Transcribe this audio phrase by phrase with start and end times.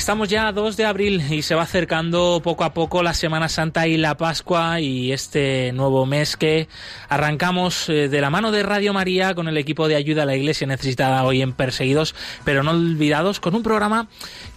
[0.00, 3.50] Estamos ya a 2 de abril y se va acercando poco a poco la Semana
[3.50, 6.68] Santa y la Pascua y este nuevo mes que
[7.10, 10.36] arrancamos eh, de la mano de Radio María con el equipo de ayuda a la
[10.36, 12.14] Iglesia necesitada hoy en Perseguidos
[12.46, 14.08] pero no olvidados con un programa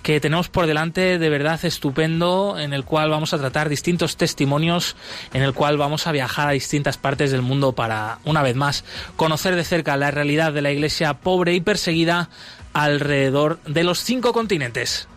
[0.02, 4.96] que tenemos por delante de verdad estupendo en el cual vamos a tratar distintos testimonios
[5.34, 8.86] en el cual vamos a viajar a distintas partes del mundo para una vez más
[9.18, 12.30] conocer de cerca la realidad de la Iglesia pobre y perseguida
[12.72, 15.10] alrededor de los cinco continentes.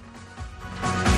[0.82, 1.15] Bye.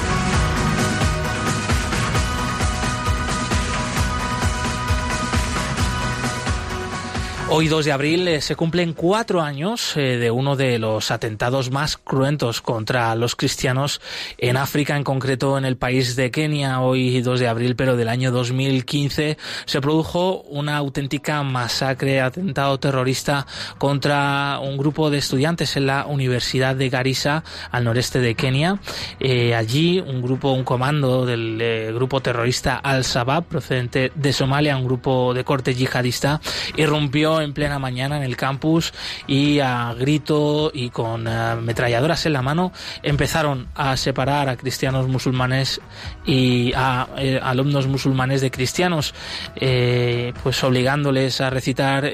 [7.51, 11.71] Hoy 2 de abril eh, se cumplen cuatro años eh, de uno de los atentados
[11.71, 14.03] más cruentos contra los cristianos
[14.37, 16.83] en África, en concreto en el país de Kenia.
[16.83, 23.47] Hoy 2 de abril, pero del año 2015, se produjo una auténtica masacre, atentado terrorista
[23.79, 28.79] contra un grupo de estudiantes en la Universidad de Garissa, al noreste de Kenia.
[29.21, 35.33] Eh, allí un grupo, un comando del grupo terrorista Al-Shabaab, procedente de Somalia, un grupo
[35.33, 36.43] de corte yihadista,
[36.77, 38.92] irrumpió en plena mañana en el campus
[39.27, 42.72] y a grito y con uh, eh, en la mano
[43.03, 45.80] empezaron a separar a cristianos musulmanes
[46.27, 49.14] y a eh, alumnos musulmanes de cristianos,
[49.57, 52.11] eh, pues obligándoles a recitar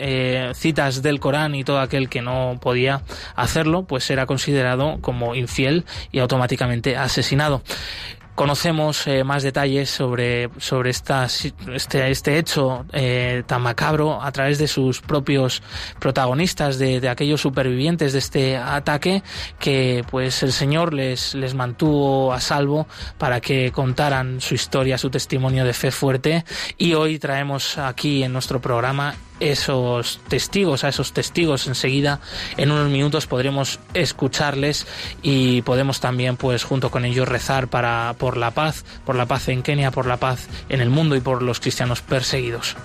[0.55, 3.03] citas del Corán y todo aquel que no podía
[3.37, 7.63] hacerlo, pues era considerado como infiel y automáticamente asesinado.
[8.35, 14.59] Conocemos eh, más detalles sobre, sobre esta, este, este hecho eh, tan macabro a través
[14.59, 15.63] de sus propios
[16.01, 19.23] protagonistas, de, de, aquellos supervivientes de este ataque
[19.61, 25.11] que pues el Señor les, les mantuvo a salvo para que contaran su historia, su
[25.11, 26.45] testimonio de fe fuerte.
[26.77, 32.21] Y hoy traemos aquí en nuestro programa esos testigos, a esos testigos enseguida
[32.57, 34.87] en unos minutos podremos escucharles
[35.23, 39.49] y podemos también pues junto con ellos rezar para por la paz, por la paz
[39.49, 42.77] en Kenia, por la paz en el mundo y por los cristianos perseguidos.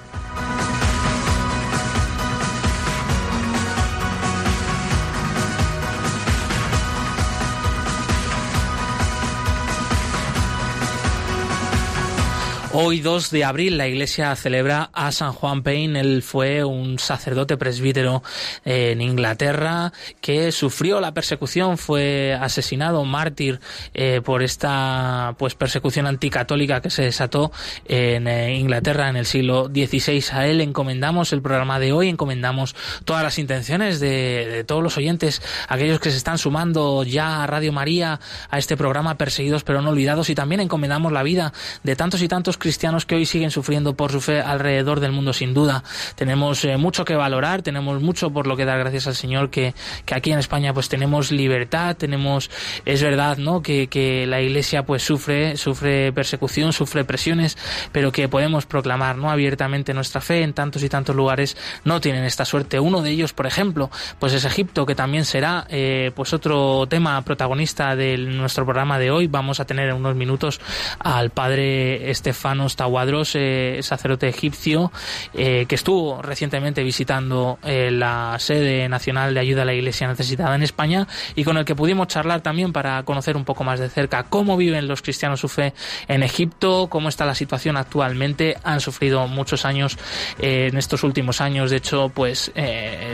[12.71, 15.99] Hoy 2 de abril la iglesia celebra a San Juan Payne.
[15.99, 18.21] Él fue un sacerdote presbítero
[18.63, 19.91] en Inglaterra
[20.21, 23.59] que sufrió la persecución, fue asesinado, mártir
[23.95, 27.51] eh, por esta pues persecución anticatólica que se desató
[27.85, 30.25] en eh, Inglaterra en el siglo XVI.
[30.31, 34.95] A él encomendamos el programa de hoy, encomendamos todas las intenciones de, de todos los
[34.95, 38.19] oyentes, aquellos que se están sumando ya a Radio María,
[38.51, 42.27] a este programa Perseguidos pero no olvidados y también encomendamos la vida de tantos y
[42.27, 45.83] tantos cristianos que hoy siguen sufriendo por su fe alrededor del mundo, sin duda.
[46.15, 49.73] Tenemos eh, mucho que valorar, tenemos mucho por lo que dar gracias al Señor que,
[50.05, 52.51] que aquí en España pues tenemos libertad, tenemos,
[52.85, 53.61] es verdad, ¿no?
[53.61, 57.57] Que, que la Iglesia pues sufre, sufre persecución, sufre presiones,
[57.91, 59.31] pero que podemos proclamar, ¿no?
[59.31, 62.79] Abiertamente nuestra fe en tantos y tantos lugares no tienen esta suerte.
[62.79, 63.89] Uno de ellos, por ejemplo,
[64.19, 69.11] pues es Egipto, que también será eh, pues otro tema protagonista de nuestro programa de
[69.11, 69.27] hoy.
[69.27, 70.59] Vamos a tener en unos minutos
[70.99, 74.91] al padre Estefan Tawadros, eh, sacerdote egipcio,
[75.33, 80.55] eh, que estuvo recientemente visitando eh, la sede nacional de ayuda a la Iglesia necesitada
[80.55, 83.89] en España y con el que pudimos charlar también para conocer un poco más de
[83.89, 85.73] cerca cómo viven los cristianos su fe
[86.07, 88.57] en Egipto, cómo está la situación actualmente.
[88.63, 89.97] Han sufrido muchos años
[90.39, 92.51] en estos últimos años, de hecho, pues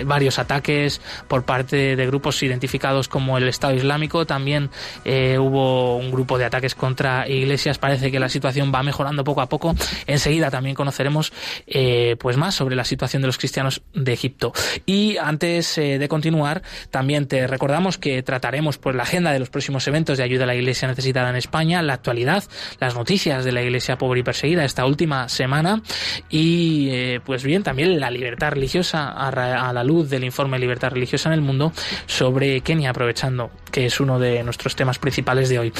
[0.06, 4.26] varios ataques por parte de grupos identificados como el Estado Islámico.
[4.26, 4.70] También
[5.06, 7.78] hubo un grupo de ataques contra iglesias.
[7.78, 9.76] Parece que la situación va mejorando poco a poco.
[10.08, 11.34] Enseguida también conoceremos
[11.68, 14.54] eh, pues más sobre la situación de los cristianos de Egipto.
[14.86, 19.50] Y antes eh, de continuar, también te recordamos que trataremos pues la agenda de los
[19.50, 22.44] próximos eventos de ayuda a la Iglesia necesitada en España, la actualidad,
[22.80, 25.82] las noticias de la Iglesia pobre y perseguida esta última semana
[26.30, 29.30] y eh, pues bien también la libertad religiosa a,
[29.70, 31.74] a la luz del informe Libertad religiosa en el mundo
[32.06, 35.74] sobre Kenia aprovechando que es uno de nuestros temas principales de hoy.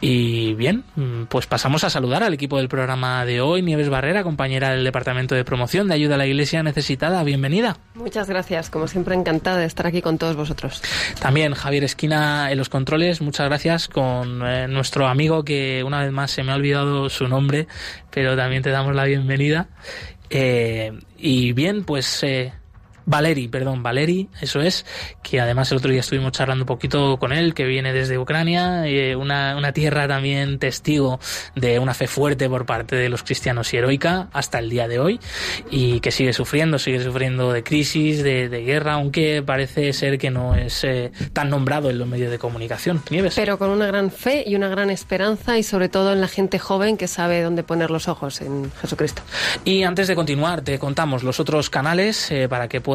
[0.00, 0.84] Y bien,
[1.28, 3.62] pues pasamos a saludar al equipo del programa de hoy.
[3.62, 7.24] Nieves Barrera, compañera del Departamento de Promoción de Ayuda a la Iglesia Necesitada.
[7.24, 7.78] Bienvenida.
[7.94, 8.68] Muchas gracias.
[8.68, 10.82] Como siempre, encantada de estar aquí con todos vosotros.
[11.18, 13.22] También Javier Esquina en los controles.
[13.22, 17.28] Muchas gracias con eh, nuestro amigo que una vez más se me ha olvidado su
[17.28, 17.66] nombre,
[18.10, 19.68] pero también te damos la bienvenida.
[20.28, 22.52] Eh, y bien, pues eh,
[23.06, 24.86] Valeri, perdón, Valeri, eso es,
[25.22, 28.86] que además el otro día estuvimos charlando un poquito con él, que viene desde Ucrania,
[28.86, 31.18] eh, una, una, tierra también testigo
[31.54, 34.98] de una fe fuerte por parte de los cristianos y heroica hasta el día de
[34.98, 35.20] hoy,
[35.70, 40.30] y que sigue sufriendo, sigue sufriendo de crisis, de, de guerra, aunque parece ser que
[40.30, 43.02] no es eh, tan nombrado en los medios de comunicación.
[43.10, 43.34] Nieves.
[43.34, 46.58] Pero con una gran fe y una gran esperanza, y sobre todo en la gente
[46.58, 49.22] joven que sabe dónde poner los ojos en Jesucristo.
[49.64, 52.91] Y antes de continuar, te contamos los otros canales eh, para que puedas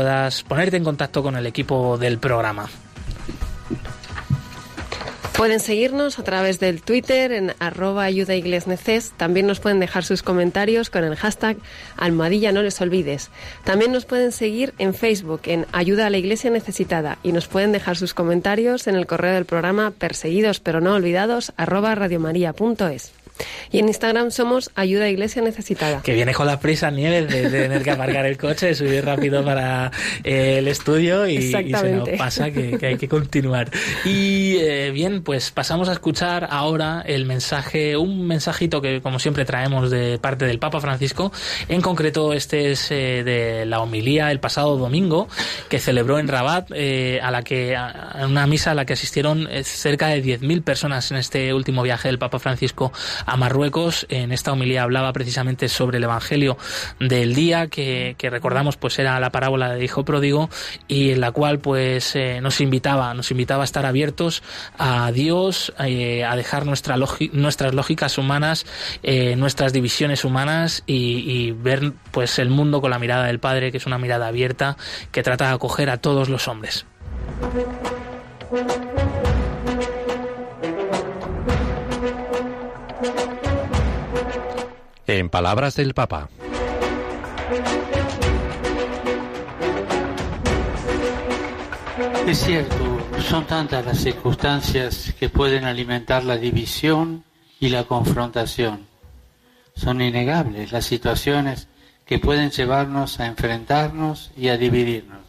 [0.47, 2.69] ponerte en contacto con el equipo del programa.
[5.37, 9.11] Pueden seguirnos a través del Twitter en arroba ayudaiglesneces.
[9.17, 11.57] También nos pueden dejar sus comentarios con el hashtag
[11.95, 13.29] almohadilla no les olvides.
[13.63, 17.71] También nos pueden seguir en Facebook en Ayuda a la Iglesia Necesitada y nos pueden
[17.71, 21.95] dejar sus comentarios en el correo del programa perseguidos pero no olvidados arroba.
[23.71, 26.01] Y en Instagram somos Ayuda Iglesia Necesitada.
[26.01, 29.03] Que viene con las prisas, Nieves, de, de, tener que aparcar el coche, de subir
[29.05, 29.91] rápido para
[30.23, 33.69] eh, el estudio y, y, se nos pasa que, que hay que continuar.
[34.05, 39.45] Y eh, bien, pues pasamos a escuchar ahora el mensaje, un mensajito que como siempre
[39.45, 41.31] traemos de parte del Papa Francisco.
[41.67, 45.27] En concreto, este es eh, de la homilía el pasado domingo
[45.69, 50.07] que celebró en Rabat, a la que a una misa a la que asistieron cerca
[50.07, 52.91] de 10.000 personas en este último viaje del Papa Francisco
[53.27, 54.07] a Marruecos.
[54.09, 56.57] En esta homilía hablaba precisamente sobre el Evangelio
[56.99, 60.49] del día, que, recordamos pues era la parábola del hijo pródigo
[60.87, 64.41] y en la cual pues eh, nos invitaba, nos invitaba a estar abiertos
[64.77, 68.65] a Dios, eh, a dejar nuestra nuestras lógicas humanas,
[69.03, 73.71] eh, nuestras divisiones humanas y, y ver pues el mundo con la mirada del Padre,
[73.71, 74.77] que es una mirada abierta
[75.11, 76.85] que trata de acoger a todos los hombres.
[85.09, 86.29] En palabras del Papa.
[92.27, 92.75] Es cierto,
[93.21, 97.23] son tantas las circunstancias que pueden alimentar la división
[97.57, 98.85] y la confrontación.
[99.77, 101.69] Son innegables las situaciones
[102.05, 105.21] que pueden llevarnos a enfrentarnos y a dividirnos.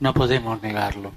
[0.00, 1.12] No podemos negarlo.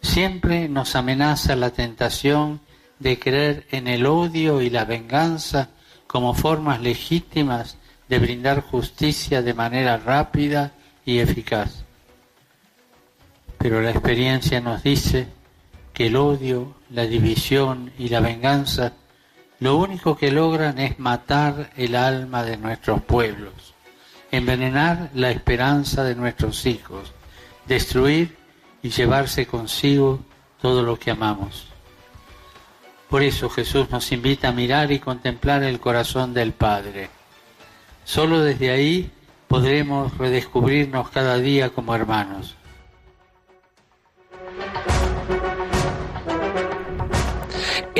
[0.00, 2.60] Siempre nos amenaza la tentación
[3.00, 5.70] de creer en el odio y la venganza
[6.10, 7.76] como formas legítimas
[8.08, 10.72] de brindar justicia de manera rápida
[11.04, 11.84] y eficaz.
[13.58, 15.28] Pero la experiencia nos dice
[15.94, 18.94] que el odio, la división y la venganza
[19.60, 23.74] lo único que logran es matar el alma de nuestros pueblos,
[24.32, 27.12] envenenar la esperanza de nuestros hijos,
[27.68, 28.36] destruir
[28.82, 30.24] y llevarse consigo
[30.60, 31.69] todo lo que amamos.
[33.10, 37.10] Por eso Jesús nos invita a mirar y contemplar el corazón del Padre.
[38.04, 39.10] Solo desde ahí
[39.48, 42.54] podremos redescubrirnos cada día como hermanos.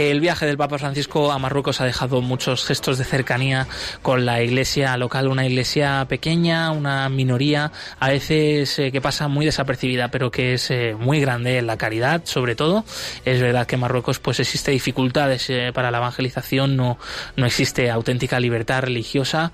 [0.00, 3.66] El viaje del Papa Francisco a Marruecos ha dejado muchos gestos de cercanía
[4.00, 9.44] con la iglesia local, una iglesia pequeña, una minoría, a veces eh, que pasa muy
[9.44, 12.86] desapercibida, pero que es eh, muy grande en la caridad, sobre todo.
[13.26, 16.98] Es verdad que en Marruecos pues existe dificultades eh, para la evangelización, no,
[17.36, 19.52] no existe auténtica libertad religiosa,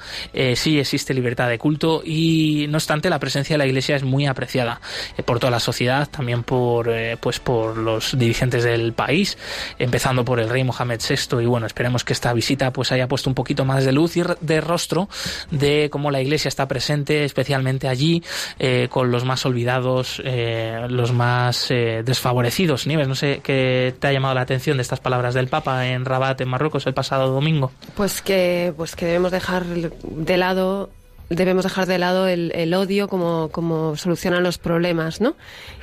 [0.55, 4.27] sí existe libertad de culto y no obstante la presencia de la iglesia es muy
[4.27, 4.81] apreciada
[5.25, 6.89] por toda la sociedad, también por
[7.21, 9.37] pues por los dirigentes del país,
[9.79, 13.31] empezando por el rey Mohamed VI y bueno, esperemos que esta visita pues haya puesto
[13.31, 15.09] un poquito más de luz y de rostro
[15.51, 18.23] de cómo la iglesia está presente, especialmente allí,
[18.59, 22.87] eh, con los más olvidados, eh, los más eh, desfavorecidos.
[22.87, 26.05] Nieves, no sé qué te ha llamado la atención de estas palabras del Papa en
[26.05, 27.73] Rabat, en Marruecos, el pasado domingo.
[27.95, 30.91] Pues que, pues que debemos dejar de lado
[31.29, 35.35] debemos dejar de lado el, odio como, como, solucionan los problemas, ¿no?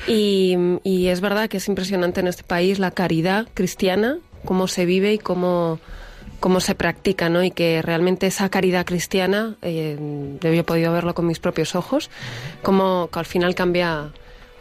[0.07, 4.85] Y, y, es verdad que es impresionante en este país la caridad cristiana, cómo se
[4.85, 5.79] vive y cómo,
[6.39, 7.43] cómo se practica, ¿no?
[7.43, 9.97] Y que realmente esa caridad cristiana, eh,
[10.41, 12.09] yo he podido verlo con mis propios ojos,
[12.63, 14.12] que al final cambia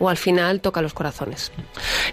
[0.02, 1.52] o al final toca los corazones.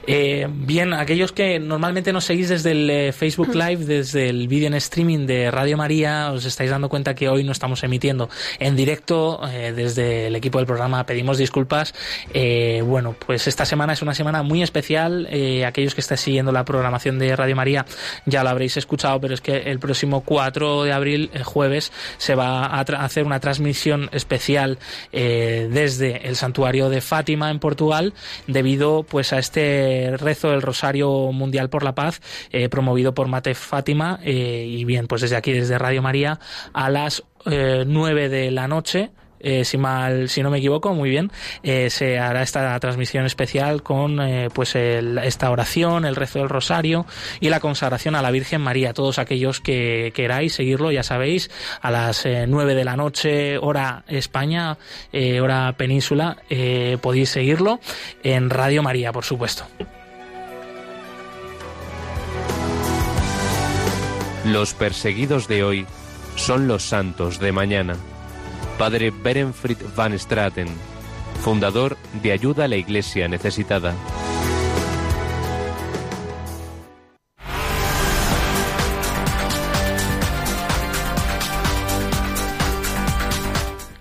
[0.06, 4.68] Eh, bien, aquellos que normalmente nos seguís desde el eh, Facebook Live, desde el vídeo
[4.68, 8.30] en streaming de Radio María, os estáis dando cuenta que hoy no estamos emitiendo
[8.60, 11.04] en directo eh, desde el equipo del programa.
[11.08, 11.96] Pedimos disculpas.
[12.84, 15.28] bueno, pues esta semana es una semana muy especial.
[15.66, 17.88] aquellos que estáis siguiendo la programación de Radio María
[18.28, 22.36] ya lo habréis escuchado, pero es que el próximo 4 de abril, el jueves, se
[22.36, 24.78] va a hacer una transmisión especial
[25.12, 27.58] desde el santuario de Fátima en
[28.48, 32.22] Debido pues a este rezo del Rosario Mundial por la Paz
[32.52, 36.40] eh, promovido por Mate Fátima eh, y bien pues desde aquí desde Radio María
[36.74, 41.10] a las eh, 9 de la noche eh, si mal, si no me equivoco, muy
[41.10, 41.32] bien,
[41.64, 47.06] eh, se hará esta transmisión especial con eh, pues esta oración, el rezo del rosario
[47.40, 48.94] y la consagración a la Virgen María.
[48.94, 51.50] Todos aquellos que queráis seguirlo, ya sabéis,
[51.82, 54.78] a las nueve de la noche, hora España,
[55.42, 56.38] hora península,
[57.02, 57.80] podéis seguirlo
[58.24, 59.66] en Radio María, por supuesto.
[64.46, 65.86] Los perseguidos de hoy
[66.36, 67.96] son los santos de mañana.
[68.80, 70.70] Padre Berenfried van Straten,
[71.44, 73.94] fundador de Ayuda a la Iglesia Necesitada.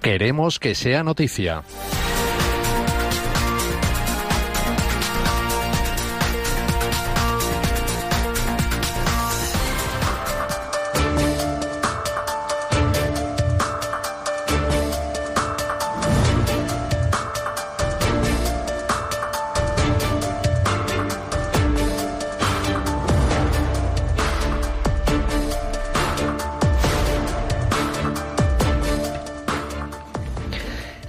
[0.01, 1.65] Queremos que sea noticia.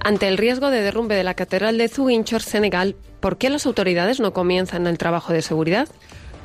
[0.09, 4.19] Ante el riesgo de derrumbe de la Catedral de Ziguinchor, Senegal, ¿por qué las autoridades
[4.19, 5.87] no comienzan el trabajo de seguridad?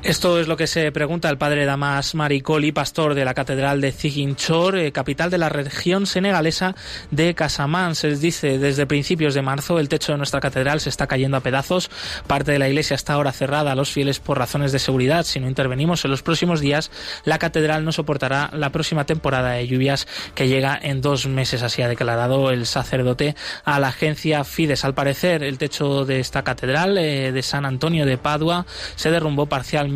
[0.05, 3.91] Esto es lo que se pregunta el padre Damas Maricoli, pastor de la Catedral de
[3.91, 6.75] Ziguinchor, eh, capital de la región senegalesa
[7.09, 7.95] de Casamán.
[7.95, 11.39] Se dice desde principios de marzo el techo de nuestra catedral se está cayendo a
[11.39, 11.89] pedazos.
[12.27, 15.25] Parte de la iglesia está ahora cerrada a los fieles por razones de seguridad.
[15.25, 16.91] Si no intervenimos en los próximos días,
[17.23, 21.63] la catedral no soportará la próxima temporada de lluvias que llega en dos meses.
[21.63, 24.85] Así ha declarado el sacerdote a la agencia Fides.
[24.85, 29.47] Al parecer, el techo de esta catedral eh, de San Antonio de Padua se derrumbó
[29.47, 29.94] parcialmente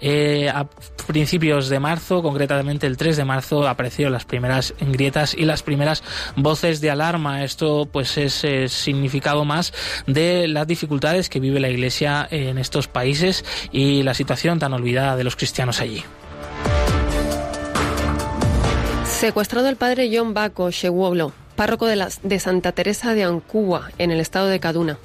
[0.00, 0.66] eh, a
[1.06, 6.02] principios de marzo, concretamente el 3 de marzo, aparecieron las primeras grietas y las primeras
[6.36, 7.44] voces de alarma.
[7.44, 9.72] Esto pues es significado más
[10.06, 15.16] de las dificultades que vive la Iglesia en estos países y la situación tan olvidada
[15.16, 16.02] de los cristianos allí.
[19.04, 24.12] Secuestrado el padre John Baco Shewolo párroco de, la, de Santa Teresa de Ancuba, en
[24.12, 24.96] el estado de Kaduna.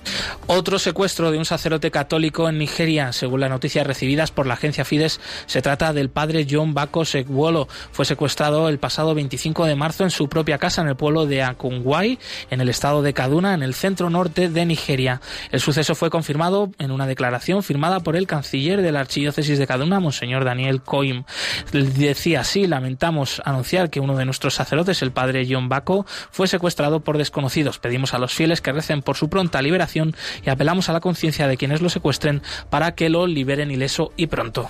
[0.46, 4.86] Otro secuestro de un sacerdote católico en Nigeria, según las noticias recibidas por la agencia
[4.86, 7.68] Fides, se trata del padre John Bako Sekwolo.
[7.92, 11.42] Fue secuestrado el pasado 25 de marzo en su propia casa en el pueblo de
[11.42, 12.20] Akungwai,
[12.52, 15.22] en el estado de Kaduna, en el centro norte de Nigeria.
[15.52, 19.66] El suceso fue confirmado en una declaración firmada por el canciller de la archidiócesis de
[19.66, 21.24] Kaduna, Monseñor Daniel Coim.
[21.72, 26.50] Decía así, lamentamos anunciar que uno de nuestros sacerdotes, el padre John Bako, fue fue
[26.50, 27.80] secuestrado por desconocidos.
[27.80, 30.14] Pedimos a los fieles que recen por su pronta liberación
[30.46, 34.28] y apelamos a la conciencia de quienes lo secuestren para que lo liberen ileso y
[34.28, 34.70] pronto.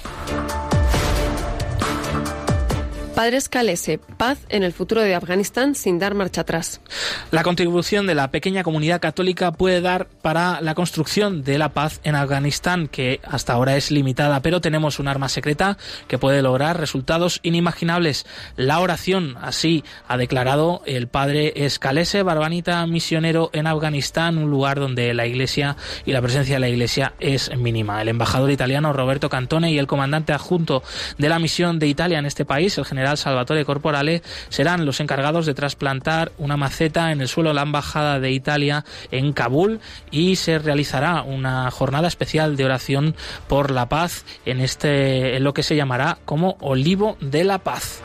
[3.15, 6.81] Padres Calese, paz en el futuro de Afganistán sin dar marcha atrás.
[7.29, 12.01] La contribución de la pequeña comunidad católica puede dar para la construcción de la paz
[12.03, 15.77] en Afganistán, que hasta ahora es limitada, pero tenemos un arma secreta
[16.07, 18.25] que puede lograr resultados inimaginables.
[18.57, 25.13] La oración, así ha declarado el padre Escalese, barbanita misionero en Afganistán, un lugar donde
[25.13, 28.01] la iglesia y la presencia de la iglesia es mínima.
[28.01, 30.81] El embajador italiano Roberto Cantone y el comandante adjunto
[31.19, 35.45] de la misión de Italia en este país, el general Salvatore Corporale serán los encargados
[35.45, 40.37] de trasplantar una maceta en el suelo de la Embajada de Italia en Kabul y
[40.37, 43.15] se realizará una jornada especial de oración
[43.49, 48.01] por la paz en, este, en lo que se llamará como Olivo de la Paz.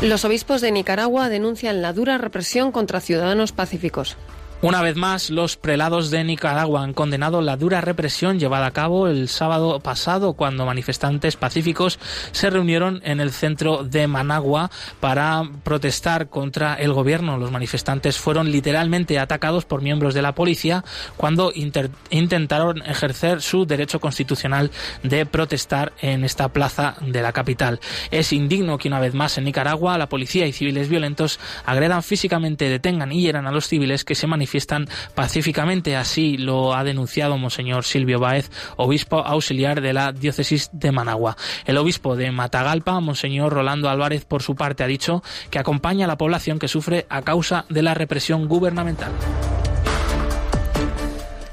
[0.00, 4.16] Los obispos de Nicaragua denuncian la dura represión contra ciudadanos pacíficos.
[4.62, 9.06] Una vez más, los prelados de Nicaragua han condenado la dura represión llevada a cabo
[9.06, 11.98] el sábado pasado cuando manifestantes pacíficos
[12.32, 17.36] se reunieron en el centro de Managua para protestar contra el gobierno.
[17.36, 20.82] Los manifestantes fueron literalmente atacados por miembros de la policía
[21.18, 24.70] cuando intentaron ejercer su derecho constitucional
[25.02, 27.78] de protestar en esta plaza de la capital.
[28.10, 32.70] Es indigno que una vez más en Nicaragua la policía y civiles violentos agredan físicamente,
[32.70, 35.96] detengan y hieran a los civiles que se manifiestan manifiestan pacíficamente.
[35.96, 41.36] Así lo ha denunciado Monseñor Silvio Báez, obispo auxiliar de la diócesis de Managua.
[41.64, 46.08] El obispo de Matagalpa, Monseñor Rolando Álvarez, por su parte, ha dicho que acompaña a
[46.08, 49.10] la población que sufre a causa de la represión gubernamental.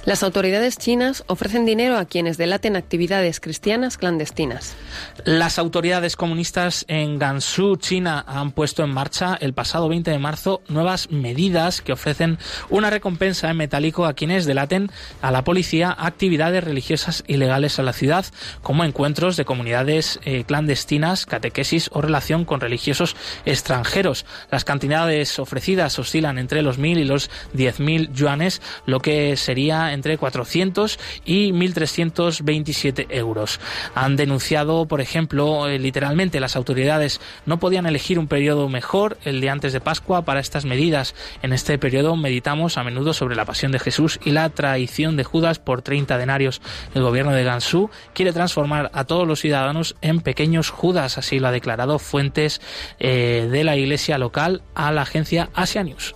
[0.05, 4.75] Las autoridades chinas ofrecen dinero a quienes delaten actividades cristianas clandestinas.
[5.24, 10.62] Las autoridades comunistas en Gansu, China, han puesto en marcha el pasado 20 de marzo
[10.67, 12.38] nuevas medidas que ofrecen
[12.69, 14.91] una recompensa en metálico a quienes delaten
[15.22, 18.25] a la policía actividades religiosas ilegales a la ciudad,
[18.62, 24.25] como encuentros de comunidades eh, clandestinas, catequesis o relación con religiosos extranjeros.
[24.51, 29.93] Las cantidades ofrecidas oscilan entre los mil y los diez mil yuanes, lo que sería
[29.94, 33.60] entre 400 y 1.327 euros.
[33.96, 39.42] Han denunciado, por ejemplo, eh, literalmente las autoridades no podían elegir un periodo mejor, el
[39.42, 41.16] de antes de Pascua, para estas medidas.
[41.42, 45.24] En este periodo meditamos a menudo sobre la pasión de Jesús y la traición de
[45.24, 46.62] Judas por 30 denarios.
[46.94, 51.48] El gobierno de Gansu quiere transformar a todos los ciudadanos en pequeños Judas, así lo
[51.48, 52.62] ha declarado fuentes
[53.00, 56.16] eh, de la iglesia local a la agencia Asia News.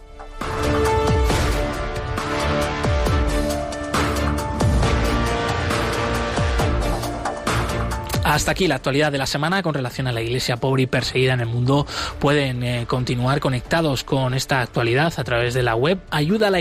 [8.38, 11.34] Hasta aquí la actualidad de la semana con relación a la iglesia pobre y perseguida
[11.34, 11.88] en el mundo.
[12.20, 16.52] Pueden eh, continuar conectados con esta actualidad a través de la web ayuda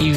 [0.00, 0.14] Y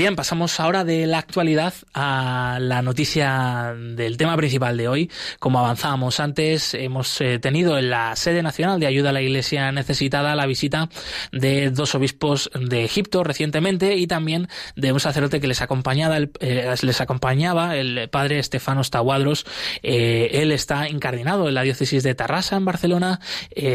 [0.00, 5.10] Bien, pasamos ahora de la actualidad a la noticia del tema principal de hoy.
[5.38, 9.70] Como avanzábamos antes, hemos eh, tenido en la sede nacional de ayuda a la Iglesia
[9.72, 10.88] necesitada la visita
[11.32, 16.30] de dos obispos de Egipto recientemente y también de un sacerdote que les acompañaba, el,
[16.40, 19.44] eh, les acompañaba, el padre Estefano Tahuadros.
[19.82, 23.20] Eh, él está incardinado en la diócesis de Tarrasa, en Barcelona,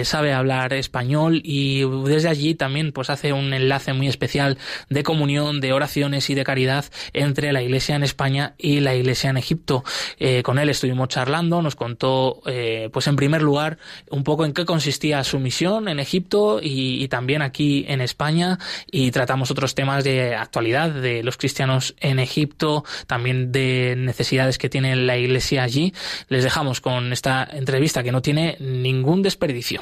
[0.06, 4.58] sabe hablar español y desde allí también pues hace un enlace muy especial
[4.90, 9.30] de comunión, de oración y de caridad entre la Iglesia en España y la Iglesia
[9.30, 9.84] en Egipto.
[10.18, 13.78] Eh, con él estuvimos charlando, nos contó, eh, pues en primer lugar,
[14.10, 18.58] un poco en qué consistía su misión en Egipto y, también aquí en España
[18.92, 24.70] y tratamos otros temas de actualidad de los cristianos en Egipto, también de necesidades que
[24.70, 25.94] tiene la Iglesia allí.
[26.30, 29.82] Les dejamos con esta entrevista que no tiene ningún desperdicio.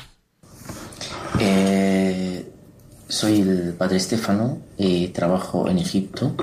[1.39, 2.02] Eh,
[3.13, 6.35] soy el padre Estefano y trabajo en Egipto.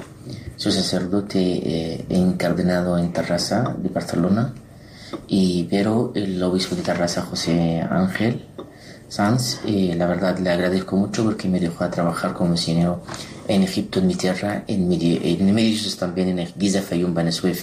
[0.57, 4.55] Soy sacerdote eh, encardinado en Tarrasa de Barcelona,
[5.27, 8.47] y, pero el obispo de Tarrasa, José Ángel
[9.09, 13.03] Sanz, y la verdad le agradezco mucho porque me dejó a trabajar como misionero
[13.49, 17.63] en Egipto, en mi tierra, en, medio, en también en Giza, Fayum, Venezuela.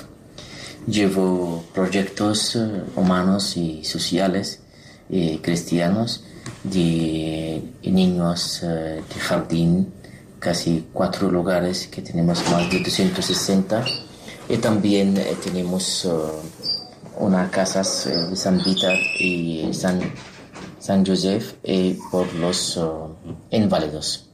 [0.85, 4.59] Llevo proyectos eh, humanos y sociales
[5.09, 6.25] eh, cristianos
[6.63, 9.93] de niños eh, de jardín,
[10.39, 13.85] casi cuatro lugares que tenemos más de 260.
[14.49, 19.99] Y también eh, tenemos uh, una casa de San Vita y San,
[20.79, 21.55] San Joseph
[22.11, 22.79] por los
[23.51, 24.27] inválidos.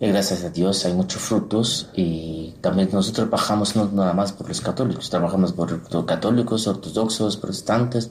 [0.00, 4.60] Gracias a Dios hay muchos frutos y también nosotros trabajamos no nada más por los
[4.60, 8.10] católicos, trabajamos por católicos, ortodoxos, protestantes,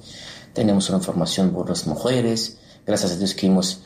[0.54, 3.82] tenemos una formación por las mujeres, gracias a Dios que hemos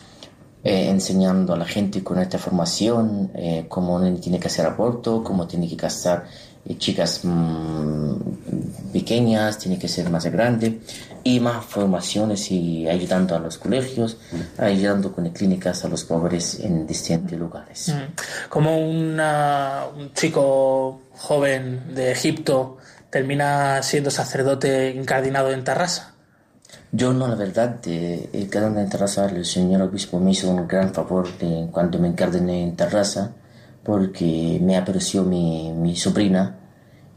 [0.63, 5.47] eh, enseñando a la gente con esta formación eh, cómo tiene que hacer aborto, cómo
[5.47, 6.25] tiene que casar
[6.65, 10.81] eh, chicas mm, pequeñas, tiene que ser más grande
[11.23, 14.17] y más formaciones y ayudando a los colegios,
[14.57, 17.89] ayudando con clínicas a los pobres en distintos lugares.
[17.89, 18.49] Mm.
[18.49, 19.21] Como un
[20.15, 22.77] chico joven de Egipto
[23.10, 26.16] termina siendo sacerdote incardinado en Tarrasa.
[26.97, 30.91] Yo no, la verdad, eh, de en Terraza, el señor obispo me hizo un gran
[30.95, 33.33] favor de, cuando me encardené en Terraza,
[33.83, 36.55] porque me apareció mi, mi sobrina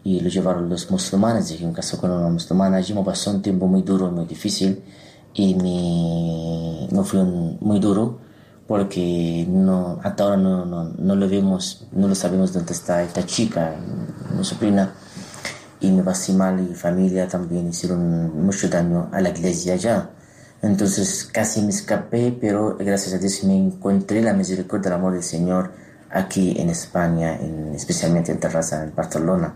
[0.05, 3.41] y lo llevaron los musulmanes, dije un caso con una musulmana, allí me pasó un
[3.41, 4.83] tiempo muy duro, muy difícil,
[5.33, 8.19] y me, no fue muy duro,
[8.69, 13.25] porque no, hasta ahora no, no, no lo vemos, no lo sabemos dónde está esta
[13.25, 13.77] chica,
[14.37, 14.93] mi sobrina
[15.81, 16.03] y mi
[16.35, 20.11] mal y familia también hicieron mucho daño a la iglesia ya.
[20.63, 25.23] Entonces casi me escapé, pero gracias a Dios me encontré la misericordia del amor del
[25.23, 25.73] Señor
[26.11, 29.55] aquí en España, en, especialmente en Terraza, en Barcelona.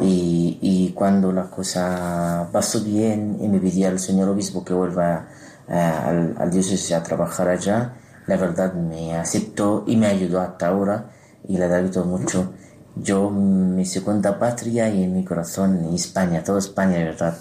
[0.00, 5.28] Y, y, cuando la cosa pasó bien y me pedía al señor obispo que vuelva
[5.68, 7.92] al, al diócesis a trabajar allá,
[8.26, 11.10] la verdad me aceptó y me ayudó hasta ahora
[11.46, 12.53] y le agradezco mucho
[12.96, 17.36] yo mi segunda patria y en mi corazón España, toda España de verdad.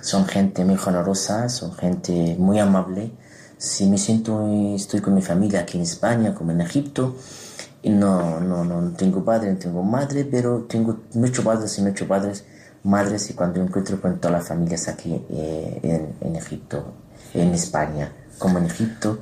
[0.00, 3.12] Son gente muy generosa, son gente muy amable.
[3.58, 7.16] Si me siento, estoy con mi familia aquí en España, como en Egipto,
[7.82, 12.06] y no, no, no tengo padre, no tengo madre, pero tengo muchos padres y muchos
[12.06, 12.44] padres,
[12.84, 16.92] madres, y cuando encuentro con todas las familias aquí eh, en, en Egipto,
[17.34, 19.18] en España, como en Egipto,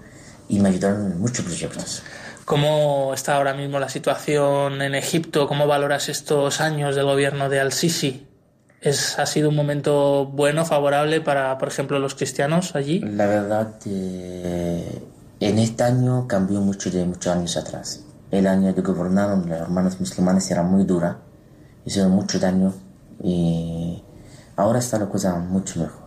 [0.48, 2.02] y me ayudaron en muchos proyectos.
[2.46, 5.48] ¿Cómo está ahora mismo la situación en Egipto?
[5.48, 8.24] ¿Cómo valoras estos años del gobierno de Al-Sisi?
[8.80, 13.00] ¿Es, ¿Ha sido un momento bueno, favorable para, por ejemplo, los cristianos allí?
[13.00, 15.02] La verdad, eh,
[15.40, 18.04] en este año cambió mucho de muchos años atrás.
[18.30, 21.18] El año que gobernaron los hermanos musulmanes era muy dura,
[21.85, 22.72] hicieron mucho daño
[23.24, 24.04] y
[24.54, 26.06] ahora está la cosa mucho mejor.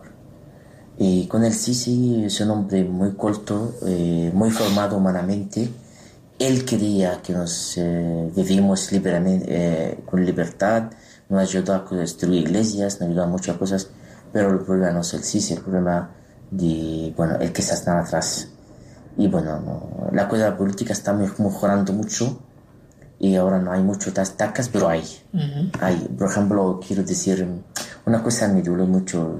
[0.96, 5.68] Y con el Sisi es un hombre muy corto, eh, muy formado humanamente,
[6.40, 10.84] él quería que nos eh, vivimos libremente, eh, con libertad,
[11.28, 13.90] nos ayudó a construir iglesias, nos ayudó a muchas cosas,
[14.32, 16.10] pero el problema no es el sí, el problema
[16.50, 18.48] de, bueno, el que está atrás.
[19.18, 22.40] Y bueno, la cosa política está mejorando mucho
[23.18, 25.04] y ahora no hay muchas tacas, pero hay.
[25.78, 25.96] hay.
[26.18, 27.46] Por ejemplo, quiero decir,
[28.06, 29.38] una cosa me duele mucho.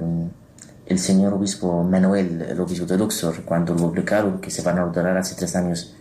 [0.85, 4.85] El señor obispo Manuel, el obispo de Luxor, cuando lo publicaron que se van a
[4.85, 5.95] ordenar hace tres años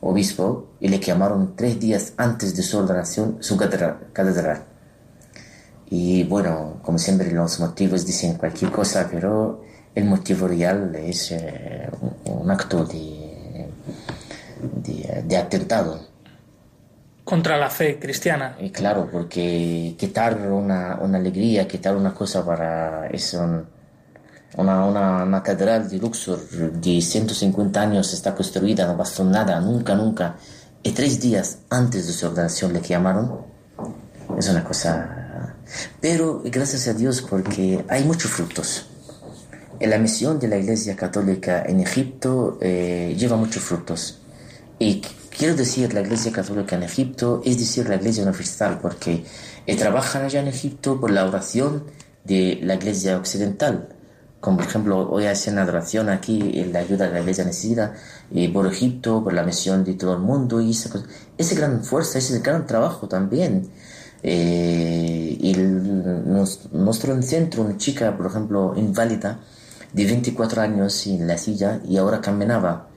[0.00, 4.64] obispo y le llamaron tres días antes de su ordenación su catedral.
[5.90, 11.90] Y bueno, como siempre los motivos dicen cualquier cosa, pero el motivo real es eh,
[12.26, 13.66] un, acto de,
[15.24, 16.00] de, atentado.
[17.24, 18.56] Contra la fe cristiana.
[18.60, 23.08] Y claro, porque quitar una, una alegría, quitar una cosa para...
[23.08, 23.34] Es
[24.56, 29.94] una, una, una, catedral de Luxor de 150 años está construida, no pasó nada, nunca,
[29.94, 30.36] nunca.
[30.82, 33.42] Y tres días antes de su ordenación le llamaron.
[34.38, 35.56] Es una cosa...
[36.00, 38.86] Pero gracias a Dios porque hay muchos frutos.
[39.80, 44.18] La misión de la Iglesia Católica en Egipto eh, lleva muchos frutos.
[44.78, 45.00] Y
[45.36, 49.24] quiero decir la Iglesia Católica en Egipto, es decir la Iglesia Universal, porque
[49.66, 51.84] eh, trabajan allá en Egipto por la oración
[52.24, 53.99] de la Iglesia Occidental
[54.40, 57.94] como por ejemplo hoy hacen adoración aquí en la ayuda de la iglesia necesita
[58.30, 60.90] y por Egipto por la misión de todo el mundo y esa,
[61.36, 63.68] esa gran fuerza ese gran trabajo también.
[64.22, 69.40] Eh, y nuestro centro una chica por ejemplo inválida
[69.92, 72.88] de 24 años en la silla y ahora caminaba.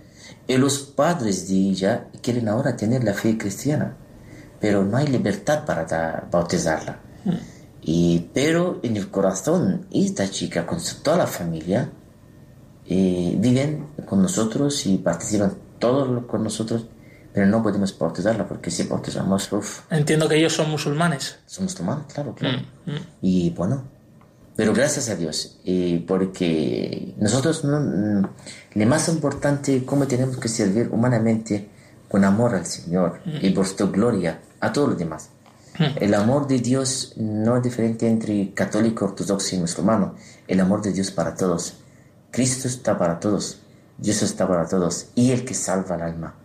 [0.47, 3.95] Y los padres de ella quieren ahora tener la fe cristiana
[4.63, 6.97] pero no hay libertad para bautizarla.
[7.25, 7.52] Mm.
[7.85, 11.91] Y, pero en el corazón, esta chica con toda la familia
[12.87, 16.85] eh, viven con nosotros y participan todos con nosotros,
[17.33, 19.81] pero no podemos bautizarla porque si bautizamos, uff.
[19.89, 21.39] Entiendo que ellos son musulmanes.
[21.45, 22.59] Son musulmanes, claro, claro.
[22.85, 22.99] Mm, mm.
[23.21, 23.83] Y bueno,
[24.55, 28.27] pero gracias a Dios, eh, porque nosotros, no, mm,
[28.75, 31.69] lo más importante, cómo tenemos que servir humanamente
[32.07, 35.29] con amor al Señor y por su gloria a todos los demás.
[35.79, 40.15] El amor de Dios no es diferente entre católico, ortodoxo y musulmano.
[40.47, 41.75] El amor de Dios para todos.
[42.31, 43.59] Cristo está para todos.
[43.97, 45.07] Dios está para todos.
[45.15, 46.35] Y el que salva el alma.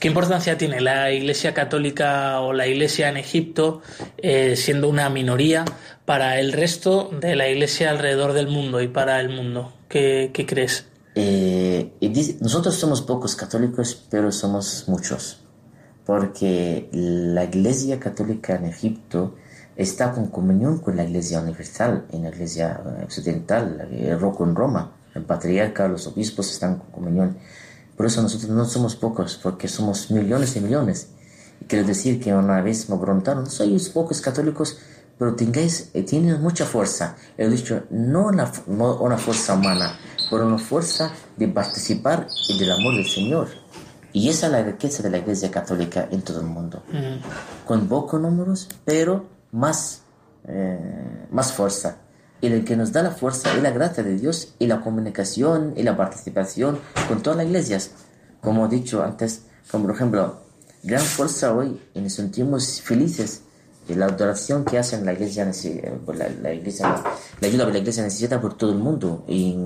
[0.00, 3.80] ¿Qué importancia tiene la Iglesia Católica o la Iglesia en Egipto,
[4.18, 5.64] eh, siendo una minoría,
[6.04, 9.72] para el resto de la Iglesia alrededor del mundo y para el mundo?
[9.88, 10.86] ¿Qué, crees?
[11.14, 11.92] Eh,
[12.40, 15.41] nosotros somos pocos católicos, pero somos muchos
[16.04, 19.34] porque la Iglesia Católica en Egipto
[19.76, 24.92] está con comunión con la Iglesia Universal, en la Iglesia Occidental, el Roco en Roma,
[25.14, 27.36] el patriarca, los obispos están con comunión.
[27.96, 31.08] Por eso nosotros no somos pocos, porque somos millones y millones.
[31.60, 34.78] Y quiero decir que una vez me preguntaron, sois pocos católicos,
[35.18, 37.16] pero tengáis, eh, tienen mucha fuerza.
[37.38, 39.98] He dicho, no una, no una fuerza humana,
[40.30, 42.26] pero una fuerza de participar
[42.58, 43.61] del amor del Señor
[44.12, 46.82] y esa es la riqueza de la Iglesia Católica en todo el mundo.
[47.66, 50.02] Con pocos números, pero más,
[50.46, 51.96] eh, más fuerza.
[52.40, 55.74] Y lo que nos da la fuerza es la gracia de Dios y la comunicación
[55.76, 57.92] y la participación con todas las iglesias.
[58.40, 60.40] Como he dicho antes, como por ejemplo,
[60.82, 63.42] gran fuerza hoy y nos sentimos felices
[63.86, 67.02] de la adoración que hacen la iglesia, la, la, iglesia,
[67.40, 69.24] la ayuda que la iglesia necesita por todo el mundo.
[69.28, 69.56] Y,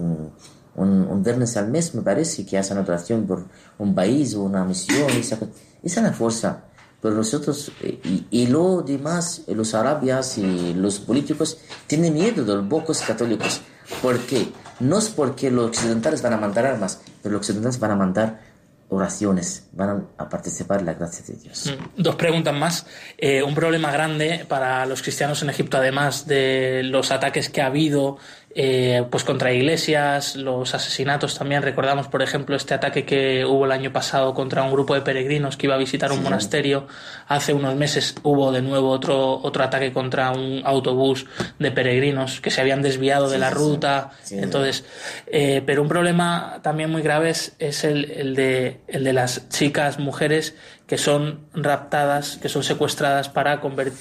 [0.76, 3.44] un, un, viernes al mes, me parece, que hacen oración por
[3.78, 5.10] un país o una misión.
[5.10, 5.38] Esa,
[5.82, 6.64] esa es la fuerza.
[7.00, 12.44] Pero nosotros, eh, y, y lo demás, eh, los arabias y los políticos, tienen miedo
[12.44, 13.60] de los pocos católicos.
[14.02, 14.48] ¿Por qué?
[14.80, 18.40] No es porque los occidentales van a mandar armas, pero los occidentales van a mandar
[18.88, 21.72] oraciones, van a participar en la gracia de Dios.
[21.96, 22.02] Mm.
[22.02, 22.86] Dos preguntas más.
[23.18, 27.66] Eh, un problema grande para los cristianos en Egipto, además de los ataques que ha
[27.66, 28.18] habido
[28.58, 31.62] eh, pues contra iglesias, los asesinatos también.
[31.62, 35.58] Recordamos, por ejemplo, este ataque que hubo el año pasado contra un grupo de peregrinos
[35.58, 36.86] que iba a visitar un monasterio.
[37.28, 41.26] Hace unos meses hubo de nuevo otro, otro ataque contra un autobús
[41.58, 44.12] de peregrinos que se habían desviado de la ruta.
[44.30, 44.86] Entonces,
[45.26, 49.98] eh, pero un problema también muy grave es, el, el, de, el de las chicas,
[49.98, 50.54] mujeres
[50.86, 53.60] que son raptadas, que son secuestradas para,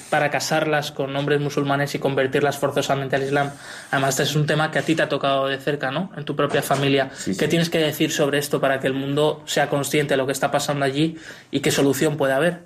[0.10, 3.50] para casarlas con hombres musulmanes y convertirlas forzosamente al Islam.
[3.90, 6.12] Además, este es un tema que a ti te ha tocado de cerca, ¿no?
[6.16, 7.10] En tu propia familia.
[7.40, 10.32] ¿Qué tienes que decir sobre esto para que el mundo sea consciente de lo que
[10.32, 11.18] está pasando allí
[11.50, 12.64] y qué solución puede haber?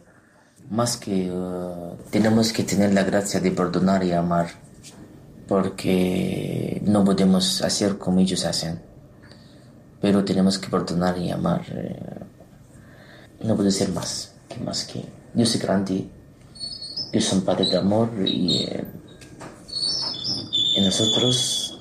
[0.69, 4.47] Más que uh, tenemos que tener la gracia de perdonar y amar,
[5.47, 8.81] porque no podemos hacer como ellos hacen,
[10.01, 11.61] pero tenemos que perdonar y amar.
[11.71, 11.99] Eh,
[13.41, 16.05] no puede ser más que más que Dios es grande,
[17.11, 18.83] Dios es un Padre de amor y, eh,
[20.81, 21.77] nosotros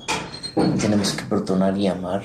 [0.79, 2.23] tenemos que perdonar y amar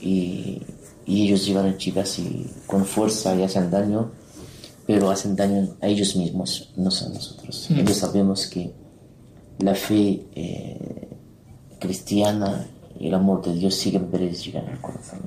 [0.00, 0.62] y,
[1.06, 4.12] ellos llevan a chicas y con fuerza y hacen daño,
[4.86, 7.66] pero hacen daño a ellos mismos, no a nosotros.
[7.68, 7.80] Mm.
[7.80, 8.72] Ellos sabemos que
[9.58, 11.08] la fe eh,
[11.80, 12.64] cristiana
[13.00, 14.30] y el amor de Dios siempre
[14.80, 15.20] corazón.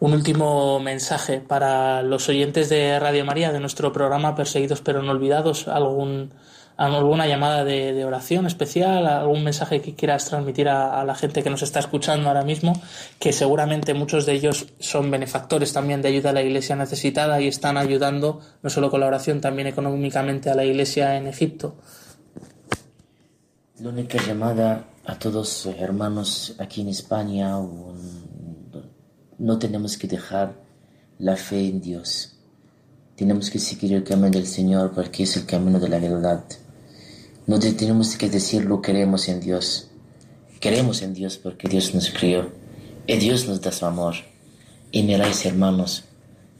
[0.00, 5.12] Un último mensaje para los oyentes de Radio María, de nuestro programa Perseguidos pero no
[5.12, 6.32] olvidados, algún,
[6.78, 11.60] alguna llamada de, oración especial, algún mensaje que quieras transmitir a, la gente que nos
[11.60, 12.72] está escuchando ahora mismo,
[13.18, 17.48] que seguramente muchos de ellos son benefactores también de ayuda a la iglesia necesitada y
[17.48, 21.76] están ayudando no solo con la oración, también económicamente a la iglesia en Egipto.
[23.80, 27.58] La única llamada a todos los hermanos aquí en España
[29.38, 30.54] no tenemos que dejar
[31.18, 32.36] la fe en Dios.
[33.16, 36.44] Tenemos que seguir el camino del Señor porque es el camino de la verdad.
[37.48, 39.88] No tenemos que decir lo queremos en Dios.
[40.60, 42.52] Queremos en Dios porque Dios nos crió
[43.08, 44.14] y Dios nos da su amor.
[44.92, 46.04] Y miráis, hermanos,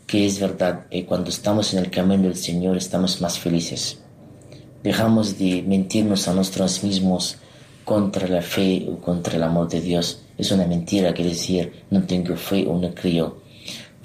[0.09, 3.99] que es verdad que cuando estamos en el camino del Señor estamos más felices.
[4.83, 7.37] Dejamos de mentirnos a nosotros mismos
[7.91, 12.05] contra la fe o contra el amor de Dios es una mentira que decir no
[12.05, 13.39] tengo fe o no creo,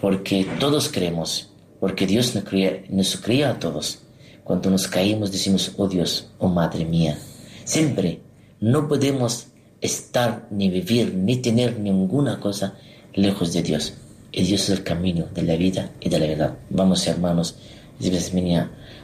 [0.01, 3.99] porque todos creemos, porque Dios nos cría, nos cría a todos.
[4.43, 7.15] Cuando nos caímos decimos, oh Dios, oh Madre mía.
[7.63, 8.21] Siempre
[8.59, 9.49] no podemos
[9.81, 12.73] estar, ni vivir, ni tener ninguna cosa
[13.13, 13.93] lejos de Dios.
[14.31, 16.57] Y Dios es el camino de la vida y de la verdad.
[16.71, 17.59] Vamos, hermanos,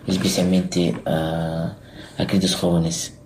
[0.07, 1.77] especialmente a,
[2.17, 3.20] a queridos jóvenes,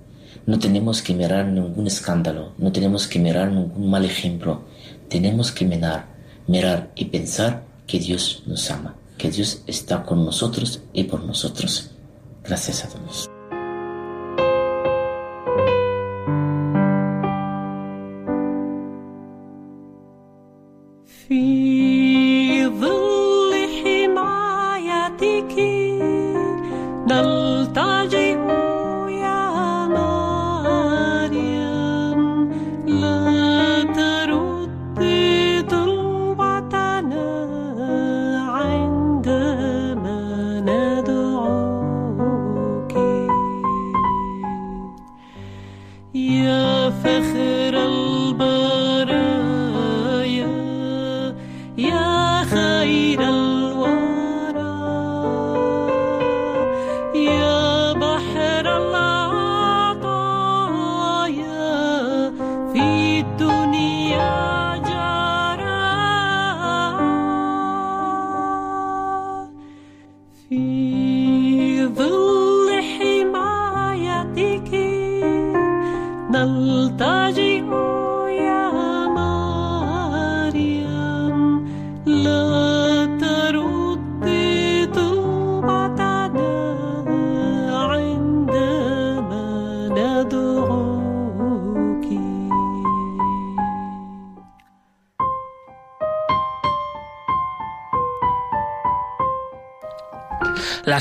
[0.46, 4.62] no tenemos que mirar ningún escándalo, no tenemos que mirar ningún mal ejemplo.
[5.10, 6.06] Tenemos que mirar,
[6.48, 11.92] mirar y pensar que Dios nos ama, que Dios está con nosotros y por nosotros.
[12.44, 13.35] Gracias a todos.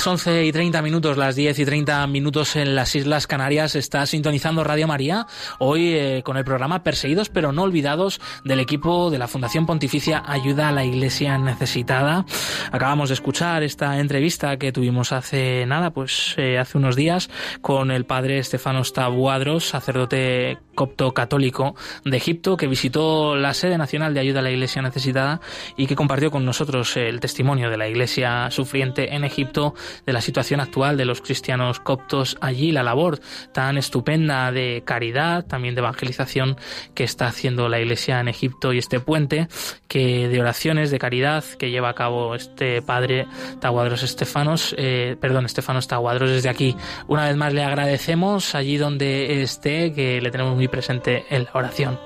[0.04, 4.04] Las 11 y 30 minutos, las 10 y 30 minutos en las Islas Canarias, está
[4.04, 5.26] sintonizando Radio María,
[5.58, 10.22] hoy eh, con el programa Perseguidos pero no olvidados del equipo de la Fundación Pontificia
[10.26, 12.26] Ayuda a la Iglesia Necesitada.
[12.70, 17.30] Acabamos de escuchar esta entrevista que tuvimos hace nada, pues eh, hace unos días,
[17.62, 24.12] con el padre Estefanos Tabuadros, sacerdote copto católico de Egipto, que visitó la sede nacional
[24.12, 25.40] de ayuda a la Iglesia Necesitada
[25.76, 29.74] y que compartió con nosotros el testimonio de la Iglesia sufriente en Egipto
[30.06, 33.20] de la situación actual de los cristianos coptos allí, la labor
[33.52, 36.56] tan estupenda de caridad, también de evangelización
[36.94, 39.48] que está haciendo la Iglesia en Egipto y este puente
[39.88, 43.26] que de oraciones de caridad que lleva a cabo este padre
[43.60, 46.76] Taguadros Estefanos, eh, perdón, Estefanos Taguadros desde aquí.
[47.08, 51.50] Una vez más le agradecemos allí donde esté, que le tenemos muy presente en la
[51.54, 51.98] oración.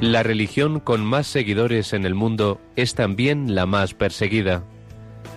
[0.00, 4.64] La religión con más seguidores en el mundo es también la más perseguida.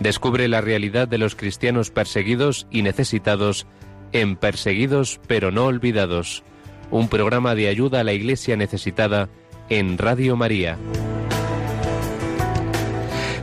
[0.02, 3.68] Descubre la realidad de los cristianos perseguidos y necesitados
[4.14, 6.44] en Perseguidos pero no olvidados,
[6.90, 9.30] un programa de ayuda a la Iglesia necesitada
[9.70, 10.80] en Radio María.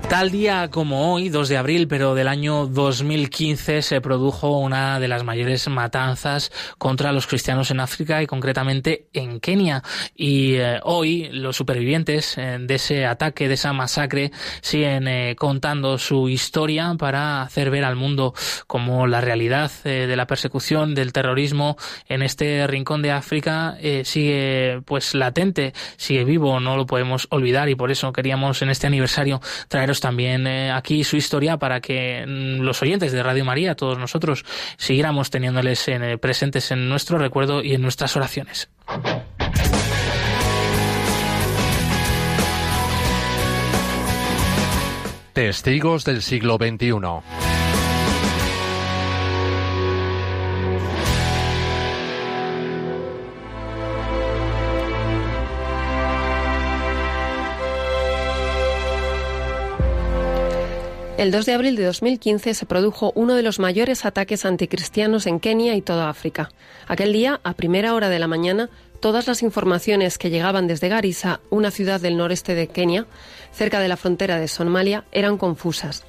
[0.09, 5.07] Tal día como hoy, 2 de abril, pero del año 2015, se produjo una de
[5.07, 9.83] las mayores matanzas contra los cristianos en África y concretamente en Kenia.
[10.17, 15.99] Y eh, hoy los supervivientes eh, de ese ataque, de esa masacre, siguen eh, contando
[15.99, 18.33] su historia para hacer ver al mundo
[18.67, 21.77] como la realidad de la persecución, del terrorismo
[22.09, 27.75] en este rincón de África sigue pues latente, sigue vivo, no lo podemos olvidar y
[27.75, 32.61] por eso queríamos en este aniversario traeros también eh, aquí su historia para que mm,
[32.61, 34.45] los oyentes de Radio María, todos nosotros,
[34.77, 38.69] siguiéramos teniéndoles eh, presentes en nuestro recuerdo y en nuestras oraciones.
[45.33, 47.68] Testigos del siglo XXI.
[61.19, 65.41] El 2 de abril de 2015 se produjo uno de los mayores ataques anticristianos en
[65.41, 66.51] Kenia y toda África.
[66.87, 71.41] Aquel día, a primera hora de la mañana, todas las informaciones que llegaban desde Garissa,
[71.51, 73.09] una ciudad del noreste de Kenia,
[73.51, 76.05] cerca de la frontera de Somalia, eran confusas.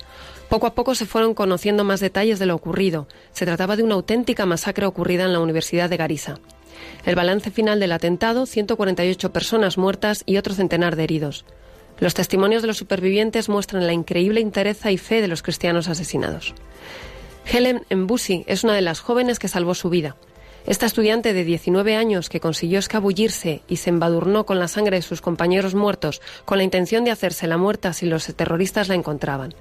[0.48, 3.08] Poco a poco se fueron conociendo más detalles de lo ocurrido.
[3.32, 6.36] Se trataba de una auténtica masacre ocurrida en la Universidad de Garissa.
[7.04, 11.46] El balance final del atentado, 148 personas muertas y otro centenar de heridos.
[12.00, 16.54] Los testimonios de los supervivientes muestran la increíble entereza y fe de los cristianos asesinados.
[17.46, 20.16] Helen Mbusi es una de las jóvenes que salvó su vida.
[20.66, 25.02] Esta estudiante de 19 años que consiguió escabullirse y se embadurnó con la sangre de
[25.02, 29.54] sus compañeros muertos con la intención de hacerse la muerta si los terroristas la encontraban.